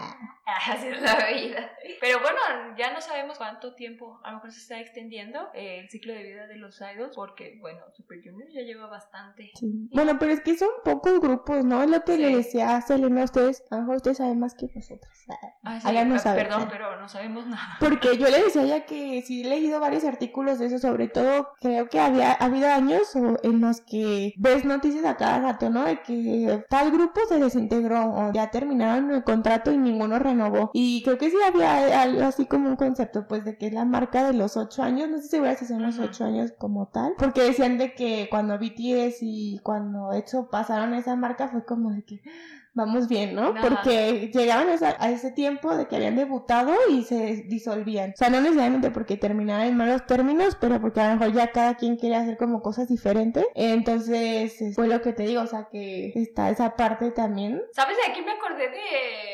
[0.46, 1.72] Así es la vida.
[2.00, 2.38] Pero bueno,
[2.78, 6.24] ya no sabemos cuánto tiempo, a lo mejor se está extendiendo eh, el ciclo de
[6.24, 9.52] vida de los idols, porque bueno, Super Junior ya lleva bastante.
[9.56, 9.90] Sí.
[9.92, 11.82] Bueno, pero es que son pocos grupos, ¿no?
[11.82, 14.54] Es lo que le decía a Selena a ustedes, a lo mejor ustedes saben más
[14.54, 15.12] que nosotros.
[15.64, 17.78] Ah, sí, no ah, perdón, pero no sabemos nada.
[17.80, 21.50] Porque yo le decía ya que sí he leído varios artículos de eso, sobre todo
[21.60, 25.86] creo que había habido años en los que ves noticias a cada rato, ¿no?
[25.86, 30.72] De que tal grupo se desintegró o ya terminaron el contrato y ninguno renovó.
[30.74, 33.86] Y creo que sí había algo así como un concepto, pues, de que es la
[33.86, 36.88] marca de los ocho años, no sé si voy a son los ocho años como
[36.88, 41.92] tal, porque decían de que cuando BTS y cuando hecho pasaron esa marca fue como
[41.92, 42.22] de que
[42.74, 43.54] vamos bien, ¿no?
[43.62, 48.12] Porque llegaban a, ese tiempo de que habían debutado y se disolvían.
[48.12, 51.52] O sea, no necesariamente porque terminaban en malos términos, pero porque a lo mejor ya
[51.52, 53.46] cada quien quiere hacer como cosas diferentes.
[53.56, 57.62] Entonces, fue lo que te digo, o sea, que está esa parte también.
[57.72, 57.98] ¿Sabes?
[58.10, 59.34] Aquí me acordé de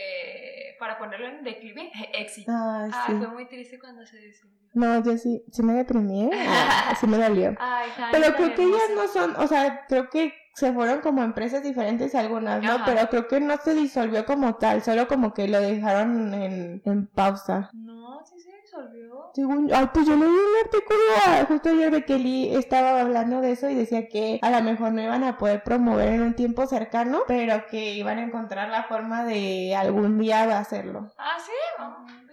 [0.80, 2.52] para ponerlo en declive, éxito.
[2.52, 3.13] Ay, sí.
[3.17, 4.58] fue muy triste cuando se disolvió.
[4.73, 6.30] No, yo sí, sí me deprimí, ¿eh?
[6.47, 7.56] ah, sí me dolió.
[7.60, 11.63] Ay, Pero creo que ellas no son, o sea, creo que se fueron como empresas
[11.63, 12.77] diferentes algunas, ¿no?
[12.85, 17.07] Pero creo que no se disolvió como tal, solo como que lo dejaron en, en
[17.07, 17.69] pausa.
[17.73, 19.31] No, sí se disolvió.
[19.33, 23.51] Según, ay, pues yo leí un artículo ah, justo ayer de Kelly estaba hablando de
[23.51, 26.65] eso y decía que a lo mejor no iban a poder promover en un tiempo
[26.65, 31.12] cercano, pero que iban a encontrar la forma de algún día hacerlo.
[31.17, 31.51] Ah, sí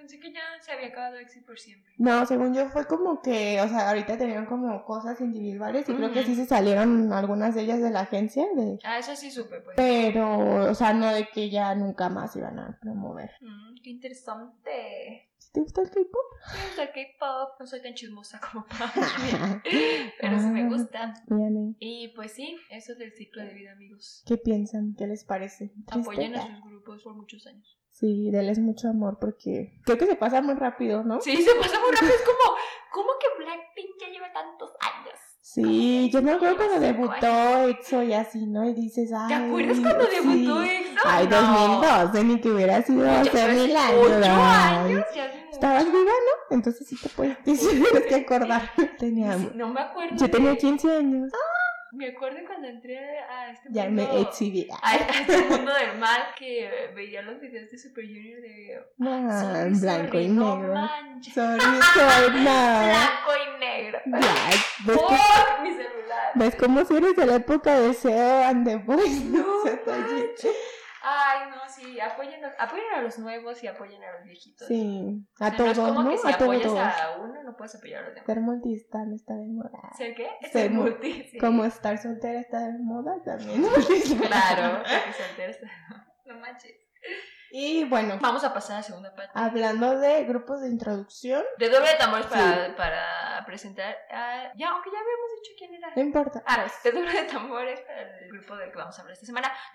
[0.06, 1.92] pensé que ya se había acabado Exit por siempre.
[1.98, 6.12] No, según yo fue como que, o sea, ahorita tenían como cosas individuales y creo
[6.12, 8.46] que sí se salieron algunas de ellas de la agencia.
[8.54, 8.78] De...
[8.84, 9.76] Ah, eso sí supe, pues.
[9.76, 13.32] Pero, o sea, no de que ya nunca más iban a promover.
[13.40, 15.28] Mm, qué interesante.
[15.52, 16.04] ¿Te gusta el K-pop?
[16.52, 17.60] Sí, me gusta el K-pop.
[17.60, 19.62] No soy tan chismosa como para
[20.20, 21.14] Pero sí me ah, gusta.
[21.80, 24.22] Y pues sí, eso es del ciclo de vida, amigos.
[24.26, 24.94] ¿Qué piensan?
[24.96, 25.72] ¿Qué les parece?
[25.88, 27.76] Apoyen a sus grupos por muchos años.
[27.98, 31.18] Sí, déles mucho amor porque creo que se pasa muy rápido, ¿no?
[31.22, 32.12] Sí, se pasa muy rápido.
[32.12, 32.56] Es como,
[32.92, 35.18] ¿cómo que Blackpink ya lleva tantos años?
[35.40, 38.68] Sí, yo me acuerdo cuando debutó EXO y así, ¿no?
[38.68, 39.28] Y dices, ay.
[39.28, 41.00] ¿Te acuerdas cuando debutó EXO?
[41.06, 41.40] Ay, no.
[41.40, 44.26] 2012, ni que hubiera sido hace mil años.
[44.26, 46.54] años ya Estabas viva, ¿no?
[46.56, 48.72] Entonces sí te puedes tienes que acordar.
[48.98, 50.16] Tenía, no me acuerdo.
[50.16, 51.32] Yo tenía 15 años.
[51.32, 51.65] ¡Ah!
[51.92, 54.12] Me acuerdo cuando entré a este ya mundo.
[54.12, 54.68] me exhibí.
[54.82, 58.80] A, este mundo del mal que veía los videos de Super Junior de.
[59.00, 60.74] Ah, en blanco y negro.
[60.74, 60.90] No
[61.22, 61.60] sorry,
[61.94, 63.98] sorry, Blanco y negro.
[64.06, 64.50] Ya,
[64.84, 66.32] ¿ves que, mi celular.
[66.34, 69.24] ¿Ves cómo si eres de la época de SEO and the Boys?
[69.24, 69.44] No,
[71.08, 74.66] Ay, no, sí, apoyen, apoyen a los nuevos y apoyen a los viejitos.
[74.66, 78.06] Sí, a todos, no, es como que si apoyas a uno, no puedes apoyar a
[78.06, 78.26] los demás.
[78.26, 79.92] Ser multista está de moda.
[79.96, 80.30] ¿Ser qué?
[80.50, 83.62] Ser, multi, Como estar soltera está de moda también.
[84.20, 86.14] claro, porque soltera está de moda.
[86.24, 86.74] No manches.
[87.58, 89.32] Y bueno, vamos a pasar a la segunda parte.
[89.32, 91.42] Hablando de grupos de introducción.
[91.56, 93.96] De doble de tambores para, para presentar.
[94.10, 94.52] a...
[94.54, 95.90] ya, aunque ya habíamos dicho quién era.
[95.96, 96.42] No importa.
[96.44, 99.50] Ah, de doble de tambores para el grupo del que vamos a hablar esta semana.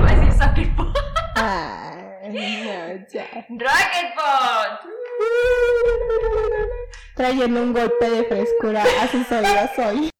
[0.00, 0.96] Va a decir Soccer Punch.
[1.34, 3.26] no, ya.
[3.48, 4.14] Rocket.
[7.16, 10.10] Trayendo un golpe de frescura a sus oídos hoy.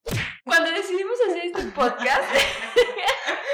[0.44, 2.32] Cuando decidimos hacer este podcast,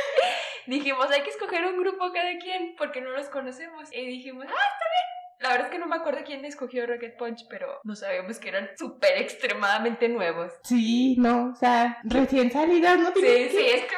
[0.67, 3.89] dijimos, hay que escoger un grupo cada quien porque no los conocemos.
[3.93, 5.11] Y dijimos, ah, está bien.
[5.41, 8.51] La verdad es que no me acuerdo quién escogió Rocket Punch, pero no sabíamos que
[8.51, 10.53] eran súper extremadamente nuevos.
[10.63, 13.13] Sí, no, o sea, recién salidos, ¿no?
[13.15, 13.95] Sí, sí, es que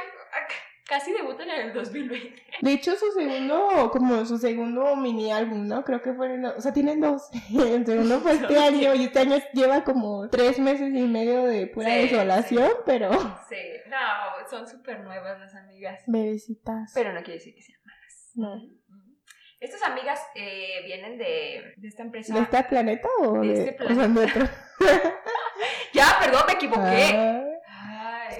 [0.92, 2.42] casi debutan en el 2020.
[2.60, 5.82] De hecho, su segundo, como su segundo mini álbum, ¿no?
[5.84, 7.30] Creo que fueron, o sea, tienen dos.
[7.50, 11.66] el segundo fue este año y este año lleva como tres meses y medio de
[11.66, 13.10] pura desolación, pero...
[13.48, 13.56] Sí,
[13.88, 16.02] no, son súper nuevas las amigas.
[16.06, 16.92] Bebecitas.
[16.94, 18.30] Pero no quiere decir que sean malas.
[18.34, 18.82] No.
[19.60, 22.34] Estas amigas eh, vienen de, de, esta empresa.
[22.34, 24.20] ¿De este planeta o de, de este planeta?
[24.20, 24.48] O otro?
[25.94, 27.14] ya, perdón, me equivoqué.
[27.14, 27.51] Ah.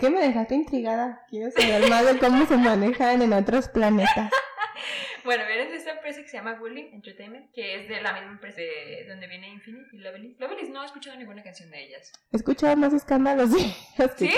[0.03, 1.25] Que me dejaste intrigada.
[1.29, 4.33] Quiero saber más de cómo se manejan en otros planetas.
[5.25, 8.33] bueno, vienes de esta empresa que se llama Bullying Entertainment, que es de la misma
[8.33, 10.39] empresa de donde viene Infinite y Lovelis.
[10.39, 12.13] Lovelis no he escuchado ninguna canción de ellas.
[12.33, 13.59] He escuchado más escándalos de
[13.99, 14.37] los que ¿Sí?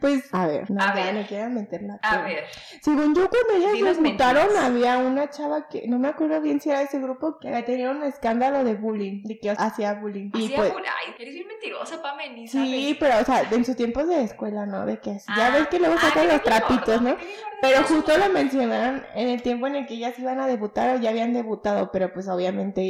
[0.00, 1.14] Pues, a ver, no, A ya ver.
[1.14, 1.98] no quiero meterla.
[2.02, 2.44] A pero- ver,
[2.82, 4.64] Según yo, cuando ellas Dinos debutaron, mentiras.
[4.64, 7.90] había una chava que, no me acuerdo bien si era de ese grupo, que tenía
[7.90, 10.30] un escándalo de bullying, de que hacía bullying.
[10.34, 13.64] Y hacía pues, bull- Ay, eres bien mentirosa, Pame, ni sí, pero, o sea, en
[13.64, 14.86] sus tiempos de escuela, ¿no?
[14.86, 17.16] De que así- ya Ah, ves que luego ah, sacan los trapitos, gordo, ¿no?
[17.62, 21.00] Pero justo lo mencionaron en el tiempo en el que ellas iban a debutar o
[21.00, 22.80] ya habían debutado, pero pues obviamente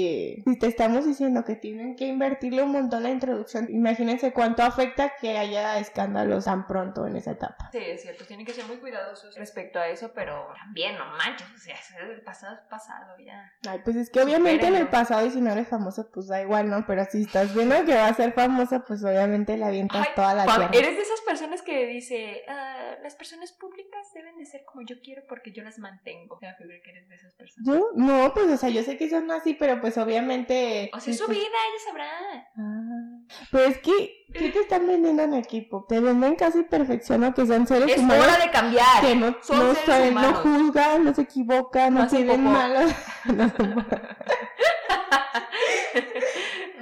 [0.44, 5.12] si te estamos diciendo que tienen que invertirle un montón la introducción, imagínense cuánto afecta
[5.20, 7.70] que haya escándalos tan pronto en esa etapa.
[7.72, 11.48] Sí, es cierto, tienen que ser muy cuidadosos respecto a eso, pero también, no manches,
[11.54, 13.52] o sea, el pasado es pasado ya.
[13.68, 16.40] Ay, pues es que obviamente en el pasado y si no eres famoso pues da
[16.42, 16.84] igual, ¿no?
[16.86, 20.34] Pero si estás viendo que va a ser famosa pues obviamente le avientas Ay, toda
[20.34, 20.70] la tierra.
[20.72, 24.96] eres de esas personas que dice, "Ah, las personas públicas deben de ser como yo
[25.02, 26.38] quiero porque yo las mantengo.
[26.38, 26.46] Que
[26.90, 27.66] eres de esas personas.
[27.66, 27.88] ¿Yo?
[27.94, 30.90] No, pues o sea, yo sé que son así, pero pues obviamente...
[30.92, 32.10] O sea, es su pues, vida, ella sabrá.
[32.56, 35.86] Ah, pero es que, ¿qué te están vendiendo en equipo?
[35.88, 39.00] Te venden casi perfección que son seres Es humanos hora de cambiar.
[39.00, 42.92] que no, Son no, seres saben, no juzgan, no se equivocan, no, No tienen malos.
[43.24, 43.52] no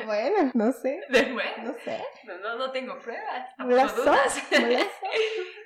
[0.05, 1.63] bueno, no sé, De nuevo.
[1.63, 2.03] no sé.
[2.25, 3.49] No, no, no tengo pruebas.
[3.59, 3.97] No dudas.
[3.97, 4.15] no son.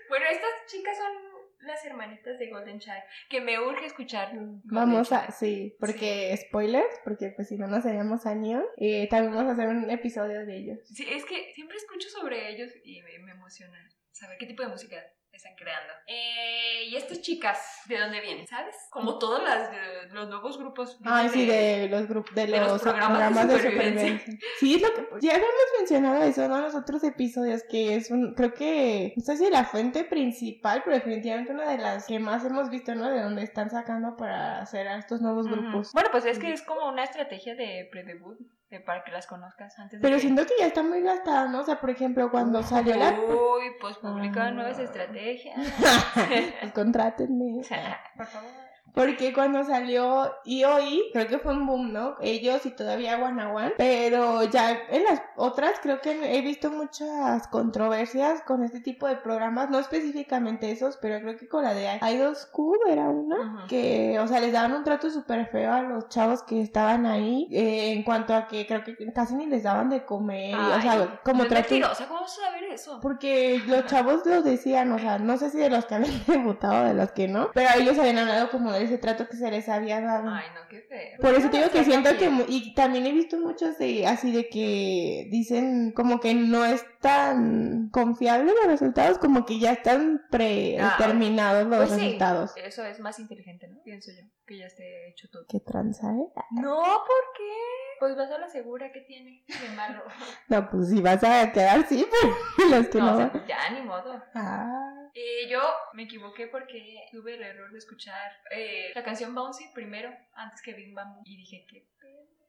[0.08, 3.02] bueno, estas chicas son las hermanitas de Golden Child.
[3.28, 4.30] Que me urge escuchar.
[4.34, 5.34] Golden Vamos a, Child.
[5.38, 9.68] sí, porque spoilers, porque pues si no nos haríamos años, eh, también vamos a hacer
[9.68, 10.78] un episodio de ellos.
[10.84, 13.78] Sí, es que siempre escucho sobre ellos y me, me emociona
[14.12, 14.96] saber qué tipo de música
[15.38, 15.92] están creando.
[16.06, 18.46] Eh, y estas chicas, ¿de dónde vienen?
[18.46, 18.76] ¿Sabes?
[18.90, 20.98] Como todos las, de- los nuevos grupos.
[21.04, 24.38] Ay, sí, de los grupos, de, de los, los programas de supervivencia.
[24.58, 26.56] Sí, es lo que ya habíamos mencionado eso ¿no?
[26.58, 30.82] en los otros episodios, que es un, creo que, no sé si la fuente principal,
[30.84, 33.08] pero definitivamente una de las que más hemos visto, ¿no?
[33.10, 35.92] De donde están sacando para hacer a estos nuevos grupos.
[35.92, 39.78] Bueno, pues es que es como una estrategia de pre-debut, de- para que las conozcas
[39.78, 40.20] antes de Pero que...
[40.20, 41.60] siento que ya está muy gastada, ¿no?
[41.60, 43.12] O sea, por ejemplo, cuando salió la...
[43.12, 44.50] Uy, pues publican Ah.
[44.52, 45.56] nuevas estrategias.
[46.60, 47.62] pues contrátenme.
[48.16, 48.50] Por favor.
[48.94, 52.16] Porque cuando salió EOI, creo que fue un boom, ¿no?
[52.20, 53.74] Ellos y todavía One.
[53.76, 59.16] Pero ya en las otras creo que he visto muchas controversias con este tipo de
[59.16, 59.70] programas.
[59.70, 63.66] No específicamente esos, pero creo que con la de Idol School era una.
[63.68, 67.48] Que, o sea, les daban un trato súper feo a los chavos que estaban ahí.
[67.50, 70.50] eh, en cuanto a que creo que casi ni les daban de comer.
[70.50, 71.70] y, o sea, como no trato...
[71.70, 72.98] mentirosa, ¿cómo vas a saber eso?
[73.00, 76.84] Porque los chavos lo decían, o sea, no sé si de los que habían debutado
[76.84, 79.50] o de los que no, pero ellos habían hablado como de ese trato que se
[79.50, 80.28] les había dado.
[80.30, 81.18] Ay, no, qué feo.
[81.20, 84.48] Por eso te digo que siento que, y también he visto muchos de, así de
[84.48, 91.66] que dicen como que no es tan confiable los resultados, como que ya están predeterminados
[91.66, 92.52] los Pues sí, resultados.
[92.56, 93.82] Eso es más inteligente, ¿no?
[93.82, 95.44] Pienso yo, que ya esté hecho todo.
[95.48, 96.26] ¿Qué tranza, eh?
[96.52, 97.52] No, ¿por qué?
[98.00, 100.02] Pues vas a la segura que tiene de malo.
[100.48, 102.04] No, pues si vas a quedar, sí,
[102.56, 104.20] pero los que no, no, o sea, van- ya ni modo.
[104.34, 105.60] Ah, Eh, yo
[105.92, 110.72] me equivoqué porque tuve el error de escuchar eh, la canción Bouncy primero, antes que
[110.74, 111.20] Bing Bang.
[111.24, 111.86] Y dije, ¿qué?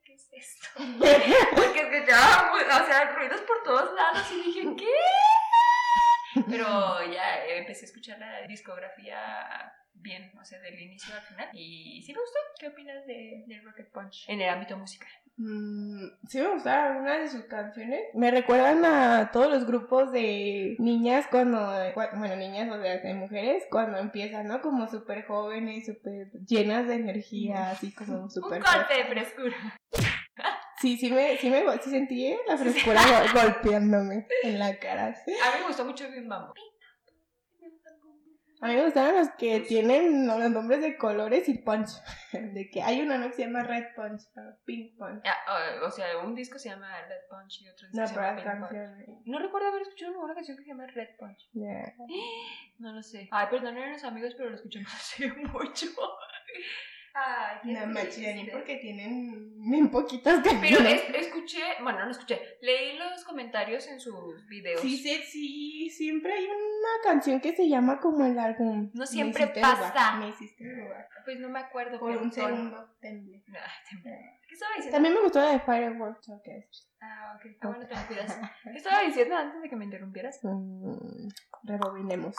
[0.04, 0.68] ¿Qué es esto?
[1.54, 6.42] porque escuchaba, o sea, ruidos por todos lados y dije, ¿qué?
[6.48, 6.64] Pero
[7.12, 11.48] ya eh, empecé a escuchar la discografía bien, o sea, del inicio al final.
[11.54, 12.38] Y sí me gustó.
[12.58, 15.08] ¿Qué opinas de, de Rocket Punch en el ámbito musical?
[15.36, 18.00] Mm, sí me gustaron algunas de sus canciones.
[18.14, 21.58] Me recuerdan a todos los grupos de niñas cuando,
[21.94, 24.60] cua- bueno, niñas o sea, de mujeres, cuando empiezan, ¿no?
[24.60, 28.58] Como súper jóvenes, súper llenas de energía, así como súper...
[28.58, 29.56] Un corte de frescura.
[30.80, 35.06] Sí, sí me, sí me, sí sentí la frescura go- golpeándome en la cara.
[35.08, 35.10] A
[35.54, 36.52] mí me gustó mucho Bing Bang.
[38.62, 41.88] A mí me gustaron los que tienen los nombres de colores y punch.
[42.32, 43.28] De que hay uno ¿no?
[43.28, 45.22] que se llama Red Punch, o Pink Punch.
[45.24, 48.14] Ah, o, o sea, un disco se llama Red Punch y otro disco No, se
[48.14, 49.22] llama Pink Punch.
[49.24, 51.50] No recuerdo haber escuchado ninguna canción que se llama Red Punch.
[51.52, 51.94] Yeah.
[52.78, 53.28] No lo sé.
[53.30, 55.86] Ay, perdón, eran los amigos, pero lo escuchamos hace mucho.
[57.14, 61.02] Ay, qué No manches, porque tienen bien poquitas Pero canciones.
[61.08, 64.80] es- escuché, bueno, no escuché, leí los comentarios en sus videos.
[64.80, 68.90] Sí, sí, sí, siempre hay una canción que se llama como el álbum.
[68.94, 70.16] No siempre pasa.
[70.18, 71.08] me hiciste dudar.
[71.24, 71.98] Pues no me acuerdo.
[71.98, 73.44] Por un segundo temblé.
[73.48, 74.40] Ay, temblé.
[74.48, 74.96] ¿Qué estaba diciendo?
[74.96, 76.88] También me gustó la de Fireworks Orchestra.
[77.02, 77.50] Ah, ok.
[77.60, 78.38] Ah, bueno, te me cuidas.
[78.64, 80.40] ¿Qué estaba diciendo antes de que me interrumpieras?
[80.42, 81.28] Mm,
[81.64, 82.36] rebobinemos.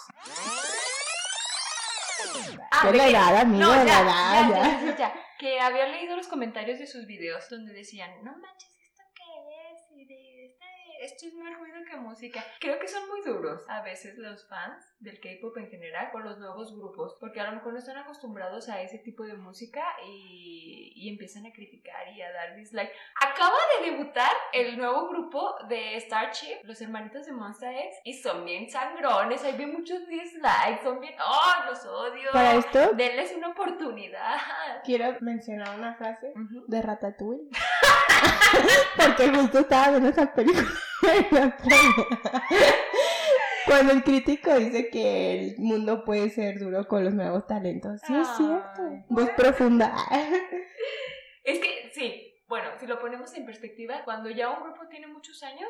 [2.72, 4.64] Ah, de la que- edad, amigo, No, la ya, edad, ya, ya.
[4.64, 5.14] ya, ya, ya.
[5.40, 8.70] Que había leído los comentarios de sus videos donde decían, no manches,
[11.02, 11.34] ¿esto es?
[11.34, 12.44] Más ruido que música.
[12.60, 16.38] Creo que son muy duros a veces los fans del K-pop en general con los
[16.38, 20.94] nuevos grupos, porque a lo mejor no están acostumbrados a ese tipo de música y,
[20.96, 22.92] y empiezan a criticar y a dar dislike.
[23.20, 28.46] Acaba de debutar el nuevo grupo de Starship, los hermanitos de Monsta X, y son
[28.46, 32.30] bien sangrones, hay bien muchos dislikes, son bien, ¡oh, los odio!
[32.32, 34.38] Para esto, Denles una oportunidad.
[34.84, 36.34] quiero mencionar una frase
[36.68, 37.50] de Ratatouille.
[38.98, 40.70] Porque justo estaba viendo esa película.
[43.66, 48.02] Cuando el crítico dice que el mundo puede ser duro con los nuevos talentos.
[48.06, 48.82] Sí, es cierto.
[49.10, 49.96] Voz profunda.
[51.44, 55.42] Es que, sí, bueno, si lo ponemos en perspectiva, cuando ya un grupo tiene muchos
[55.42, 55.68] años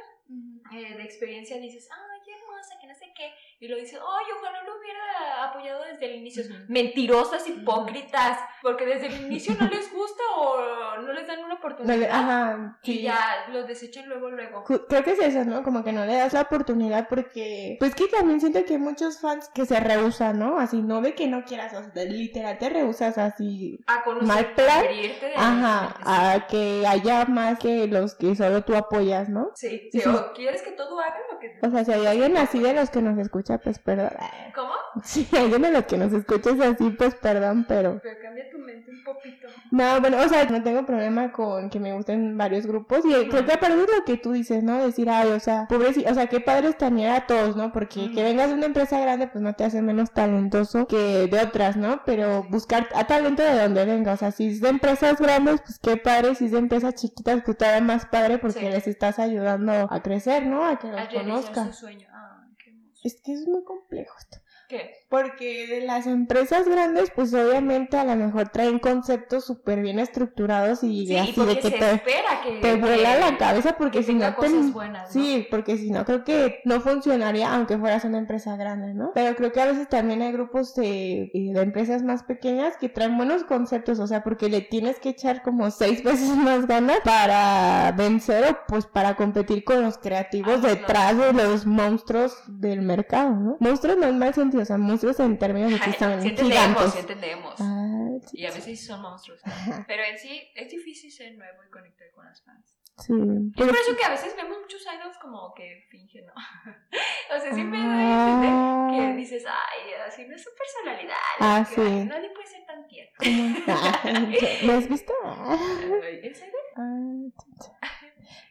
[0.74, 4.26] eh, de experiencia, dices, ay, qué hermosa, que no sé qué, y lo dices, ay,
[4.38, 6.44] ojalá lo hubiera apoyado desde el inicio.
[6.68, 11.56] Mentirosas, hipócritas, porque desde el inicio no les gusta o no les dan una No
[11.56, 11.98] oportunidad.
[11.98, 13.02] le- Ajá, Y sí.
[13.04, 14.64] ya lo desechan luego, luego.
[14.64, 15.64] Creo que es eso, ¿no?
[15.64, 19.20] Como que no le das la oportunidad porque, pues que también siento que hay muchos
[19.20, 20.60] fans que se rehusan, ¿no?
[20.60, 24.54] Así, no de que no quieras, o sea, literal te rehusas así, A conocer, Mal
[24.54, 24.82] plan.
[24.84, 29.52] de ajá, a que haya más que los que solo tú apoyas, ¿no?
[29.56, 30.10] Sí, sí, Sí.
[30.10, 31.60] o quieres que todo haga lo que...
[31.62, 34.12] O sea, si hay alguien así de los que nos escucha, pues perdón.
[34.54, 34.74] ¿Cómo?
[35.04, 38.00] Si alguien de los que nos escucha es así, pues perdón, pero...
[38.04, 38.60] Pero cambia tu
[38.92, 39.48] un poquito.
[39.72, 43.46] No, bueno, o sea, no tengo problema con que me gusten varios grupos y creo
[43.46, 44.84] que aparte de lo que tú dices, ¿no?
[44.84, 47.72] Decir, ay, o sea, pobrecito, o sea, qué padre es también a todos, ¿no?
[47.72, 51.40] Porque que vengas de una empresa grande, pues no te hace menos talentoso que de
[51.40, 52.02] otras, ¿no?
[52.06, 55.80] Pero buscar a talento de donde venga, o sea, si es de empresas grandes, pues
[55.80, 58.66] qué padre, si es de empresas chiquitas, pues todavía más padre porque Sí.
[58.70, 60.66] les estás ayudando a crecer, ¿no?
[60.66, 61.74] A que los conozcan.
[61.74, 62.08] su sueño.
[62.14, 63.00] Ay, qué hermoso.
[63.04, 64.38] Es que es muy complejo esto.
[64.70, 64.92] ¿Qué?
[65.12, 70.84] Porque de las empresas grandes, pues obviamente a lo mejor traen conceptos súper bien estructurados
[70.84, 72.60] y Sí, y así de que se te, espera que...
[72.62, 74.36] te vuela la cabeza porque que si no te...
[74.36, 75.22] cosas buenas, ¿no?
[75.22, 79.12] Sí, porque si no creo que no funcionaría aunque fueras una empresa grande, ¿no?
[79.14, 83.18] Pero creo que a veces también hay grupos de, de empresas más pequeñas que traen
[83.18, 87.92] buenos conceptos, o sea, porque le tienes que echar como seis veces más ganas para
[87.92, 93.32] vencer o pues para competir con los creativos Ah, detrás de los monstruos del mercado,
[93.36, 93.58] ¿no?
[93.60, 96.94] Monstruos no en mal sentido, o sea, monstruos en términos de que son sí entendemos,
[96.94, 97.56] sí entendemos.
[97.60, 98.08] Ah.
[98.34, 99.40] Y a veces son monstruos.
[99.44, 102.76] Ajá, Pero en sí es difícil ser nuevo y conectar con las fans.
[103.00, 103.14] sí.
[103.58, 106.34] Es por eso que a veces vemos muchos idols como que fingen, ¿no?
[107.36, 108.90] o sea, siempre doy Ah.
[108.96, 111.16] que dices, ay, así no es su personalidad.
[111.40, 111.82] Ah, sí.
[111.82, 113.12] nadie puede ser tan tierno.
[113.18, 113.56] ¿Cómo?
[113.68, 114.02] Ah,
[114.64, 115.14] ¿Lo has visto?
[115.24, 116.58] Ay, ¿En serio?
[116.76, 117.78] Ah, chucha.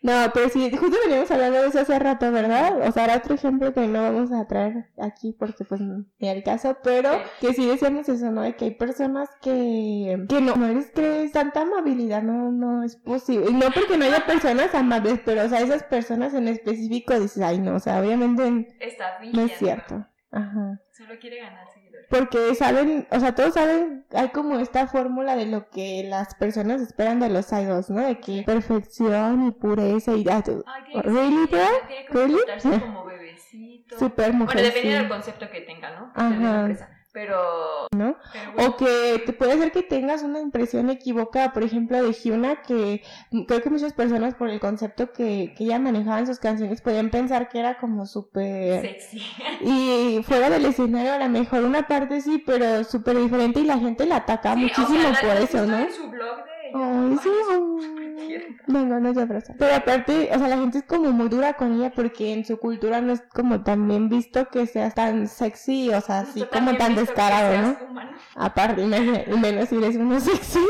[0.03, 2.89] No, pero sí, justo veníamos hablando de eso hace rato, ¿verdad?
[2.89, 6.43] O sea, era otro ejemplo que no vamos a traer aquí porque pues ni al
[6.43, 7.11] caso, pero
[7.41, 8.43] que sí decíamos eso, ¿no?
[8.43, 12.97] De que hay personas que, que no, no les crees tanta amabilidad, no, no es
[12.97, 13.51] posible.
[13.51, 17.43] Y no porque no haya personas amables, pero o sea, esas personas en específico dices,
[17.43, 20.07] ay no, o sea, obviamente Está no es cierto.
[20.31, 20.81] Ajá.
[20.93, 21.80] Solo quiere ganar seguidores.
[22.11, 26.83] Porque saben, o sea, todos saben, hay como esta fórmula de lo que las personas
[26.83, 28.01] esperan de los idols, ¿no?
[28.05, 31.47] De que perfección y pureza y Ay, tiene que ¿Really?
[31.47, 32.81] Tiene que ¿Really?
[32.81, 33.97] como bebecito.
[33.97, 34.57] super mujer.
[34.57, 36.13] Bueno, depende sí, del concepto que tenga, ¿no?
[36.17, 36.31] Ajá.
[36.31, 37.00] De la empresa.
[37.13, 38.17] Pero, ¿no?
[38.33, 42.13] pero bueno, O que te puede ser que tengas una impresión equivocada, por ejemplo, de
[42.13, 43.03] Hyuna, que
[43.49, 47.11] creo que muchas personas por el concepto que, que ella manejaba en sus canciones podían
[47.11, 48.81] pensar que era como súper...
[48.83, 49.21] sexy.
[49.63, 53.79] Y fuera del escenario a lo mejor una parte sí, pero súper diferente y la
[53.79, 55.81] gente la ataca Sí, o muchísimo sea, la- por eso, ¿no?
[55.81, 57.29] En su blog de Ay, sí.
[58.67, 59.55] Venga, no abrazo.
[59.59, 62.59] Pero aparte, o sea, la gente es como muy dura con ella porque en su
[62.59, 66.77] cultura no es como tan bien visto que seas tan sexy, o sea, así como
[66.77, 67.91] tan descarado, ¿no?
[67.91, 68.11] humano.
[68.37, 70.61] Aparte, menos si eres uno sexy.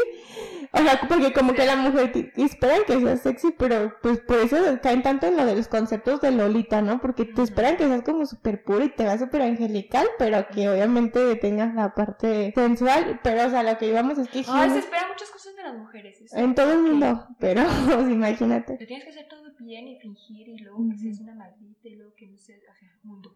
[0.73, 4.57] O sea, porque como que la mujer esperan que seas sexy, pero pues por eso
[4.83, 7.01] caen tanto en lo de los conceptos de Lolita, ¿no?
[7.01, 10.69] Porque te esperan que seas como súper pura y te veas súper angelical, pero que
[10.69, 13.19] obviamente tengas la parte sensual.
[13.25, 15.75] Pero, o sea, lo que íbamos es que Hyuna- se esperan muchas cosas de las
[15.77, 16.21] mujeres.
[16.21, 16.37] eso.
[16.37, 18.77] en todo el mundo, pero pues, imagínate.
[18.77, 21.97] Te tienes que hacer todo bien y fingir y luego que seas una maldita y
[21.97, 23.35] luego que no seas, o sea, mundo.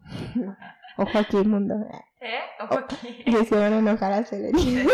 [0.98, 1.74] Ojo aquí, mundo.
[2.20, 2.38] ¿Eh?
[2.60, 2.96] Ojo aquí.
[3.26, 4.86] Y se van a enojar a Selene.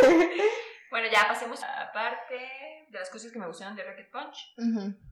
[0.90, 4.54] Bueno, ya pasemos a la parte de las cosas que me gustaron de Rocket Punch.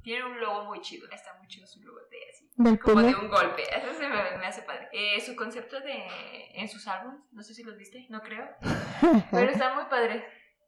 [0.02, 1.08] Tiene un logo muy chido.
[1.10, 2.50] Está muy chido su logo de así.
[2.56, 3.62] Del Como de un golpe.
[3.76, 4.88] Eso se me, me hace padre.
[4.92, 6.50] Eh, su concepto de.
[6.54, 7.20] En sus álbumes.
[7.32, 8.06] No sé si los viste.
[8.08, 8.48] No creo.
[9.30, 10.24] Pero están muy padres.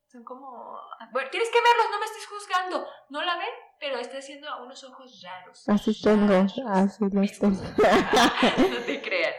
[0.07, 0.79] Son como.
[1.13, 2.87] Bueno, tienes que verlos, no me estés juzgando.
[3.11, 3.49] ¿No la ven?
[3.81, 5.69] Pero está haciendo unos ojos raros.
[5.69, 6.35] Así tengo,
[6.69, 7.63] así los tengo.
[8.71, 9.35] no te creas.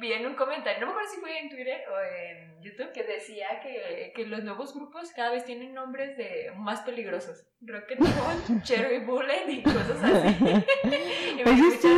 [0.00, 3.04] vi en un comentario, no me acuerdo si fue en Twitter o en YouTube, que
[3.04, 7.44] decía que, que los nuevos grupos cada vez tienen nombres de más peligrosos.
[7.60, 10.44] Rocket Ball, Cherry Bullet y cosas así.
[11.38, 11.88] y me risa.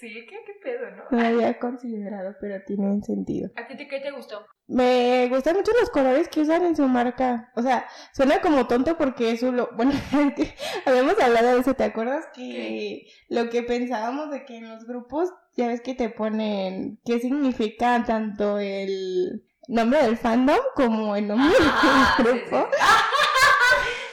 [0.00, 1.04] Sí, ¿qué, qué pedo, ¿no?
[1.10, 3.50] No había considerado, pero tiene un sentido.
[3.56, 4.44] ¿A ti qué te gustó?
[4.68, 7.50] Me gustan mucho los colores que usan en su marca.
[7.56, 9.70] O sea, suena como tonto porque eso lo...
[9.76, 10.54] Bueno, es
[10.84, 12.26] habíamos hablado de eso, ¿te acuerdas?
[12.34, 17.18] Que lo que pensábamos de que en los grupos, ya ves que te ponen qué
[17.18, 22.40] significa tanto el nombre del fandom como el nombre Ah, sí, del sí.
[22.40, 22.56] grupo.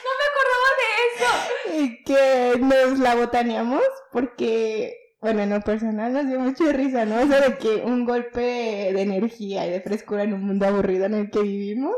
[0.04, 1.82] no me acordaba de eso.
[1.82, 7.18] Y que nos la botaneamos porque, bueno, en lo personal nos dio mucha risa, ¿no?
[7.18, 11.14] Eso de que un golpe de energía y de frescura en un mundo aburrido en
[11.14, 11.96] el que vivimos.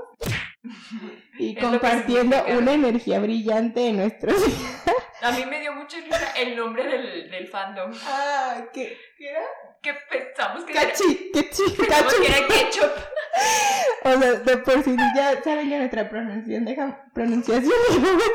[1.39, 4.35] Y que compartiendo una energía brillante en nuestros
[5.23, 7.93] A mí me dio mucha risa el nombre del, del fandom.
[8.05, 9.43] Ah, ¿qué, qué era?
[9.83, 12.23] Que pensamos que era, Cachi, cachi, pensamos cachi.
[12.23, 12.91] que era ketchup.
[14.05, 17.73] O sea, de por sí ya saben ya nuestra pronunciación, deja pronunciación,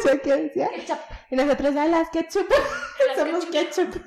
[0.04, 0.70] deja que decía.
[0.70, 1.00] Ketchup.
[1.32, 2.50] Y nosotros, a las ketchup,
[3.08, 3.92] Las somos ketchup.
[3.94, 4.04] ketchup.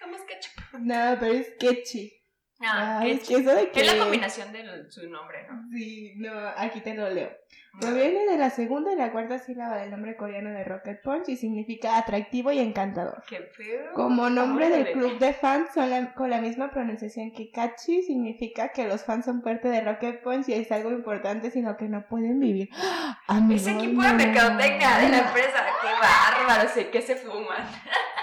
[0.00, 0.52] Somos ketchup.
[0.80, 2.15] No, pero es ketchi.
[2.60, 3.80] Ah, Ay, es que eso de que...
[3.82, 5.68] Es la combinación de su nombre, ¿no?
[5.72, 7.30] Sí, no, aquí te lo leo.
[7.78, 11.36] Proviene de la segunda y la cuarta sílaba del nombre coreano de Rocket Punch y
[11.36, 13.22] significa atractivo y encantador.
[13.28, 13.92] Qué pedo.
[13.92, 18.70] Como nombre del club de fans son la- con la misma pronunciación que Kachi, significa
[18.70, 22.06] que los fans son parte de Rocket Punch y es algo importante, sino que no
[22.08, 22.70] pueden vivir.
[23.26, 24.14] Amigos, Ese equipo de no.
[24.14, 27.62] mercadotecnia de la empresa, qué bárbaro, sé que se fuman.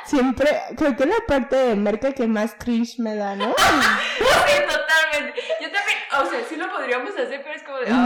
[0.05, 3.53] Siempre, creo que es la parte de merca que más cringe me da, ¿no?
[4.47, 5.41] Sí, totalmente.
[5.61, 7.87] Yo también, o sea, sí lo podríamos hacer, pero es como de.
[7.91, 8.05] ah,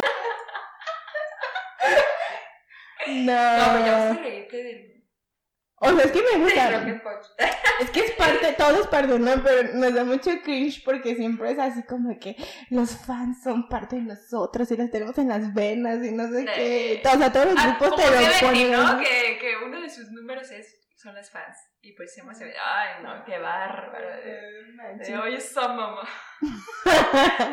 [3.08, 3.32] No.
[3.86, 4.94] Ya vas a reírte del.
[5.80, 6.98] O sea, es que me gusta.
[7.80, 9.44] Es que es parte, todo es parte, ¿no?
[9.44, 12.36] Pero nos da mucho cringe porque siempre es así como que
[12.72, 16.40] los fans son parte de nosotros y los tenemos en las venas y no sé
[16.40, 16.46] Sí.
[16.56, 17.02] qué.
[17.06, 18.72] O sea, todos los Ah, grupos te lo ponen.
[18.72, 18.98] ¿no?
[19.00, 21.56] Que, que uno de sus números es, son las fans.
[21.82, 22.62] Y pues se llama Seventeen.
[22.66, 24.08] Ay, no, qué bárbaro.
[24.18, 26.02] De, de, Oye, esa mamá.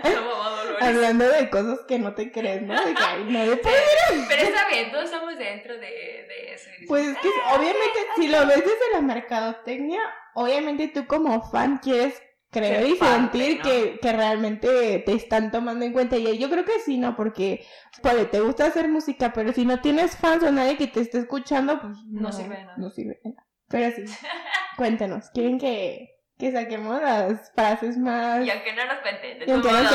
[0.03, 0.83] Esa mamá Dolores.
[0.83, 2.75] Hablando de cosas que no te crees, ¿no?
[2.85, 3.77] De que, ay, nadie puede-
[4.29, 6.71] Pero está bien, todos estamos dentro de, de eso.
[6.71, 10.01] Dices, Pues es que obviamente si lo ves desde la mercadotecnia,
[10.35, 12.21] obviamente tú como fan quieres
[12.55, 13.63] creer Ser y parte, sentir ¿no?
[13.63, 16.17] que, que realmente te están tomando en cuenta.
[16.17, 17.17] Y yo creo que sí, ¿no?
[17.17, 17.67] Porque
[18.01, 21.19] pues, te gusta hacer música, pero si no tienes fans o nadie que te esté
[21.19, 22.77] escuchando, pues no, No sirve de nada.
[22.79, 23.47] No sirve de nada.
[23.69, 24.05] Pero sí,
[24.77, 28.47] cuéntenos, ¿quieren que, que saquemos las frases más...
[28.47, 29.79] Y aunque no nos cuenten, de Y aunque no.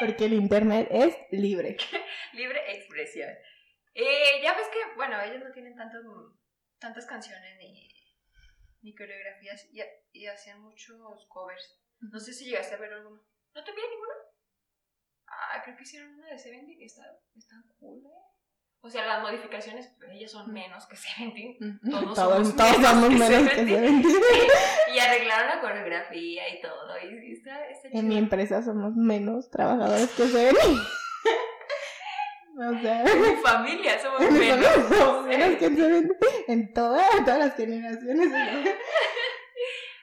[0.00, 1.76] Porque el internet es libre.
[2.32, 3.30] libre expresión.
[3.94, 6.02] Eh, ya ves que, bueno, ellos no tienen tantos,
[6.78, 7.89] tantas canciones ni,
[8.82, 9.80] ni coreografías y,
[10.12, 11.80] y hacían muchos covers.
[12.00, 13.22] No sé si llegaste a ver alguno.
[13.54, 14.12] ¿No te vi ninguno?
[15.26, 17.02] Ah, creo que hicieron una de Seventeen que está,
[17.36, 18.08] está cool, ¿eh?
[18.82, 21.58] O sea, las modificaciones, pues, ellas son menos que Seventeen.
[21.90, 24.02] Todos Todos, somos todos menos menos que Seventeen.
[24.94, 26.98] Y arreglaron la coreografía y todo.
[26.98, 30.78] Y está, está En mi empresa somos menos trabajadores que Seventeen.
[32.60, 34.66] O sea, En mi familia somos en menos.
[34.88, 36.44] somos menos que Seventeen.
[36.48, 38.30] En todas, todas las generaciones.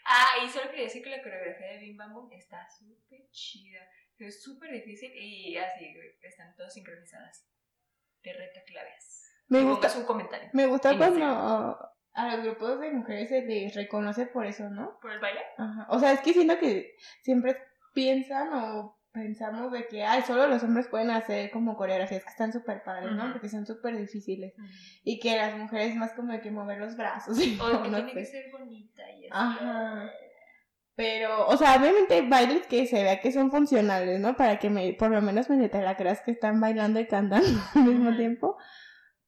[0.10, 3.82] Ah, y solo quería decir que la coreografía de Bim Bam Boom está súper chida.
[4.18, 7.46] Es súper difícil y así están todas sincronizadas.
[8.22, 9.34] Te la veas.
[9.50, 10.50] Me gusta, un comentario.
[10.54, 11.26] me gusta en cuando
[12.14, 14.98] a los grupos de mujeres se les reconoce por eso, ¿no?
[15.02, 15.42] ¿Por el baile?
[15.58, 15.88] Ajá.
[15.90, 17.58] O sea, es que siento que siempre
[17.94, 22.54] piensan o pensamos de que, ay, solo los hombres pueden hacer como coreografías que están
[22.54, 23.32] súper padres, ¿no?
[23.32, 24.54] Porque son súper difíciles.
[25.04, 27.38] Y que las mujeres más como de que mover los brazos.
[27.38, 28.14] O que no tiene sé.
[28.14, 29.30] que ser bonita y así.
[29.32, 30.12] Ajá.
[30.96, 34.36] Pero, o sea, obviamente bailes que se vea que son funcionales, ¿no?
[34.36, 37.48] Para que me, por lo menos me te la creas que están bailando y cantando
[37.76, 38.58] al mismo tiempo.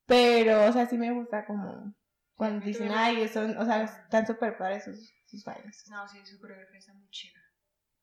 [0.06, 1.94] Pero, o sea, sí me gusta como
[2.36, 5.84] cuando dicen, ay, son, o sea, están súper padres sus, sus bailes.
[5.90, 7.40] No, sí, su coreografía está muy chida.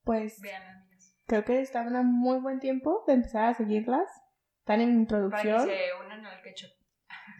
[0.05, 0.96] Pues Vean, amigas.
[1.27, 4.09] Creo que están a muy buen tiempo de empezar a seguirlas.
[4.61, 5.69] Están en Para que introducción.
[5.69, 6.71] se unan al ketchup.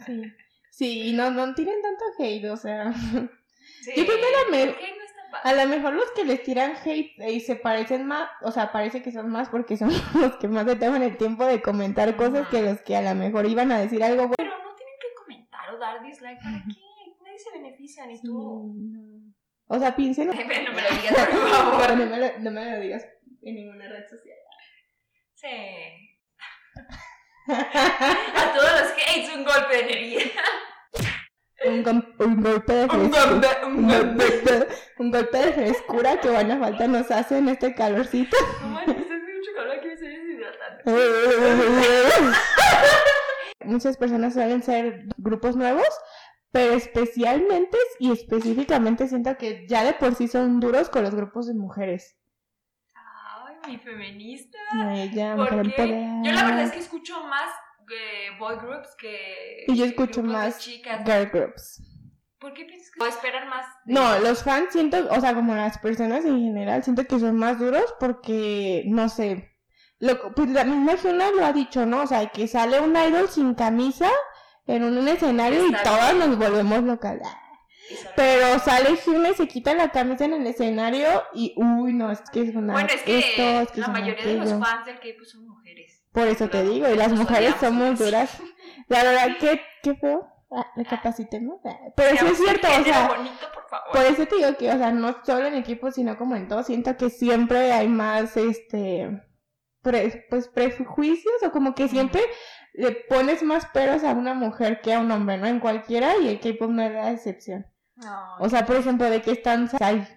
[0.05, 0.23] Sí.
[0.71, 2.93] Sí, y no, no tienen tanto hate, o sea.
[2.93, 6.43] Sí, Yo creo que la me- ¿por qué no A lo mejor los que les
[6.43, 10.37] tiran hate y se parecen más, o sea, parece que son más porque son los
[10.37, 13.47] que más se toman el tiempo de comentar cosas que los que a lo mejor
[13.47, 14.35] iban a decir algo bueno.
[14.37, 16.39] Pero no tienen que comentar o dar dislike.
[16.43, 16.81] ¿Para qué?
[17.25, 18.75] Nadie se beneficia, ni tú.
[18.77, 19.33] no.
[19.69, 20.29] O sea, piensen.
[20.29, 20.45] no me
[20.83, 21.97] lo digas, por favor.
[21.99, 23.05] no, me lo, no me lo digas
[23.49, 24.37] en ninguna red social.
[25.35, 25.49] Sí.
[27.49, 30.33] A todos los que es un golpe de energía.
[31.65, 33.25] Un, golpe de Un frescura.
[33.31, 34.25] golpe, un golpe.
[34.25, 34.69] golpe,
[34.99, 38.37] un golpe de frescura que buena falta nos hace en este calorcito.
[38.61, 40.83] No manches, hace mucho calor aquí me estoy deshidratando.
[43.65, 45.89] Muchas personas suelen ser grupos nuevos,
[46.53, 51.47] pero especialmente y específicamente siento que ya de por sí son duros con los grupos
[51.49, 52.17] de mujeres.
[53.69, 54.59] Mi feminista.
[54.93, 55.83] Ella, ¿Por mujer qué?
[55.83, 56.23] empoderada.
[56.25, 57.51] Yo la verdad es que escucho más
[57.91, 61.03] eh, boy groups que Y yo escucho más chicas.
[61.05, 61.83] girl groups.
[62.39, 63.65] ¿Por qué piensas que o esperan más?
[63.85, 67.37] de- No, los fans siento, o sea, como las personas en general, siento que son
[67.37, 69.53] más duros porque, no sé,
[69.99, 72.03] lo, pues la misma Hyuna lo ha dicho, ¿no?
[72.03, 74.11] O sea, que sale un idol sin camisa
[74.67, 76.29] en un escenario y Está todas bien.
[76.31, 77.19] nos volvemos locas.
[78.17, 82.43] Pero sale y se quita la camisa en el escenario y, uy, no, es que
[82.43, 82.73] es una...
[82.73, 86.03] Bueno, es que esto, es que la mayoría de los fans del K-pop son mujeres.
[86.13, 88.05] Por eso te digo, y las mujeres odiamos, somos sí.
[88.05, 88.43] duras.
[88.89, 90.27] La verdad, qué, qué feo.
[90.51, 91.61] Ah, recapacitemos.
[91.65, 93.09] Ah, Pero sí es cierto, o sea...
[93.09, 93.93] bonito, por favor.
[93.93, 96.63] Por eso te digo que, o sea, no solo en equipo, sino como en todo,
[96.63, 99.23] siento que siempre hay más, este,
[99.83, 102.23] pre- pues prejuicios o como que siempre
[102.75, 105.47] le pones más peros a una mujer que a un hombre, ¿no?
[105.47, 107.67] En cualquiera y el K-pop no es la excepción.
[108.39, 109.71] O sea, por ejemplo, de que están,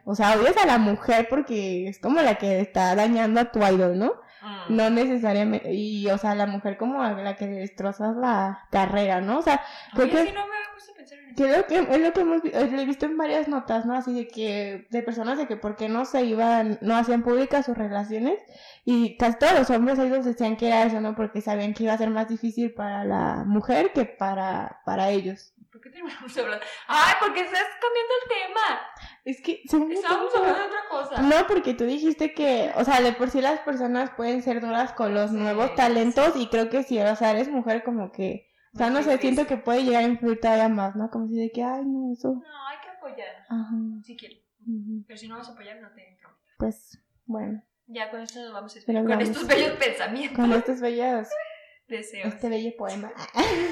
[0.04, 3.60] o sea, odias a la mujer porque es como la que está dañando a tu
[3.60, 4.14] idol, ¿no?
[4.42, 4.76] mm.
[4.76, 9.40] No necesariamente, y, o sea, la mujer como a la que destrozas la carrera, ¿no?
[9.40, 9.62] O sea,
[9.94, 10.26] creo que...
[10.26, 11.36] sí, no me había puesto a pensar en eso.
[11.38, 13.96] Que es lo que, es lo que hemos lo he visto en varias notas, ¿no?
[13.96, 17.66] Así de que, de personas de que por qué no se iban, no hacían públicas
[17.66, 18.40] sus relaciones
[18.84, 21.16] y casi todos los hombres ellos decían que era eso, ¿no?
[21.16, 25.54] Porque sabían que iba a ser más difícil para la mujer que para, para ellos.
[25.72, 26.66] ¿Por qué terminamos hablando?
[26.88, 28.82] Ay, porque estás cambiando el tema.
[29.26, 31.22] Es que, según Estábamos hablando de otra cosa.
[31.22, 34.94] No, porque tú dijiste que, o sea, de por sí las personas pueden ser duras
[34.94, 35.76] con los Sí, nuevos sí.
[35.76, 39.18] talentos y creo que si, o sea, eres mujer como que, o sea, no sé,
[39.20, 41.10] siento que puede llegar a influir todavía más, ¿no?
[41.12, 43.46] Como si de que, ay, no, eso, No, hay que apoyar.
[43.50, 44.40] ajá, Si quieres.
[44.62, 45.04] ujú.
[45.08, 46.56] Pero si no vas a apoyar, no te entrometas.
[46.58, 47.62] pues, bueno.
[47.92, 49.00] Ya con esto nos vamos a despedir.
[49.02, 49.30] Con vamos.
[49.30, 50.36] estos bellos pensamientos.
[50.36, 51.28] con estos bellos,
[51.88, 52.34] Deseos.
[52.34, 53.12] este bello poema.
[53.36, 53.72] Vemos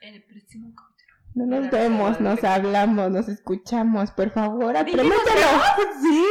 [0.00, 1.10] en el próximo capítulo.
[1.34, 5.48] No nos vemos, nos hablamos, nos escuchamos, por favor, ¿Dijimos aprémetelo.
[6.02, 6.24] Sí,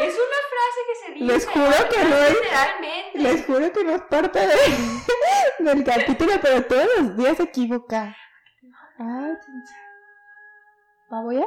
[0.00, 1.24] Es una frase que se dice.
[1.24, 3.18] Les juro que no es- Literalmente.
[3.18, 4.54] les juro que no es parte de,
[5.72, 8.16] del capítulo, pero todos los días se equivoca.
[8.98, 9.74] Ay, chincha.
[11.10, 11.46] ¿Pavo ya?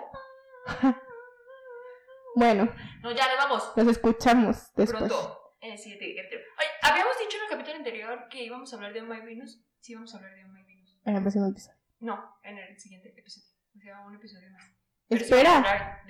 [2.35, 2.71] Bueno,
[3.01, 3.71] No, ya nos vamos.
[3.77, 4.99] nos escuchamos después.
[5.11, 5.39] Pronto.
[5.59, 6.41] En el siguiente capítulo.
[6.59, 9.59] Oye, habíamos dicho en el capítulo anterior que íbamos a hablar de My Venus.
[9.81, 10.76] Sí, íbamos a hablar de My Venus.
[11.07, 11.77] En el próximo episodio.
[12.01, 13.47] No, en el siguiente episodio.
[13.77, 14.63] O sea, un episodio más.
[15.07, 16.03] Espera.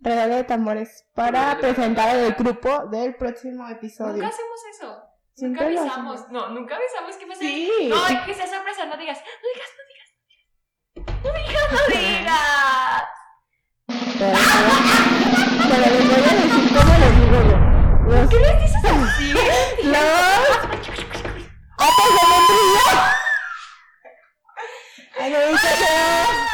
[0.00, 4.14] Regalo de tambores para presentar el grupo del próximo episodio.
[4.14, 5.04] Nunca hacemos eso.
[5.36, 6.30] Nunca avisamos.
[6.30, 7.40] No, nunca avisamos que pasa.
[7.40, 7.86] Sí.
[7.90, 9.18] No, hay que sea sorpresa, no digas.
[9.20, 10.08] No digas, no digas.
[11.22, 13.04] No digas, no digas.
[14.18, 14.38] Pero,
[15.68, 17.56] pero les voy a decir cómo les digo yo.
[18.30, 19.28] ¿Qué les dices así?
[19.84, 20.54] Los...
[21.76, 23.23] ¡Atas de membrillo!
[25.24, 26.53] 还没下线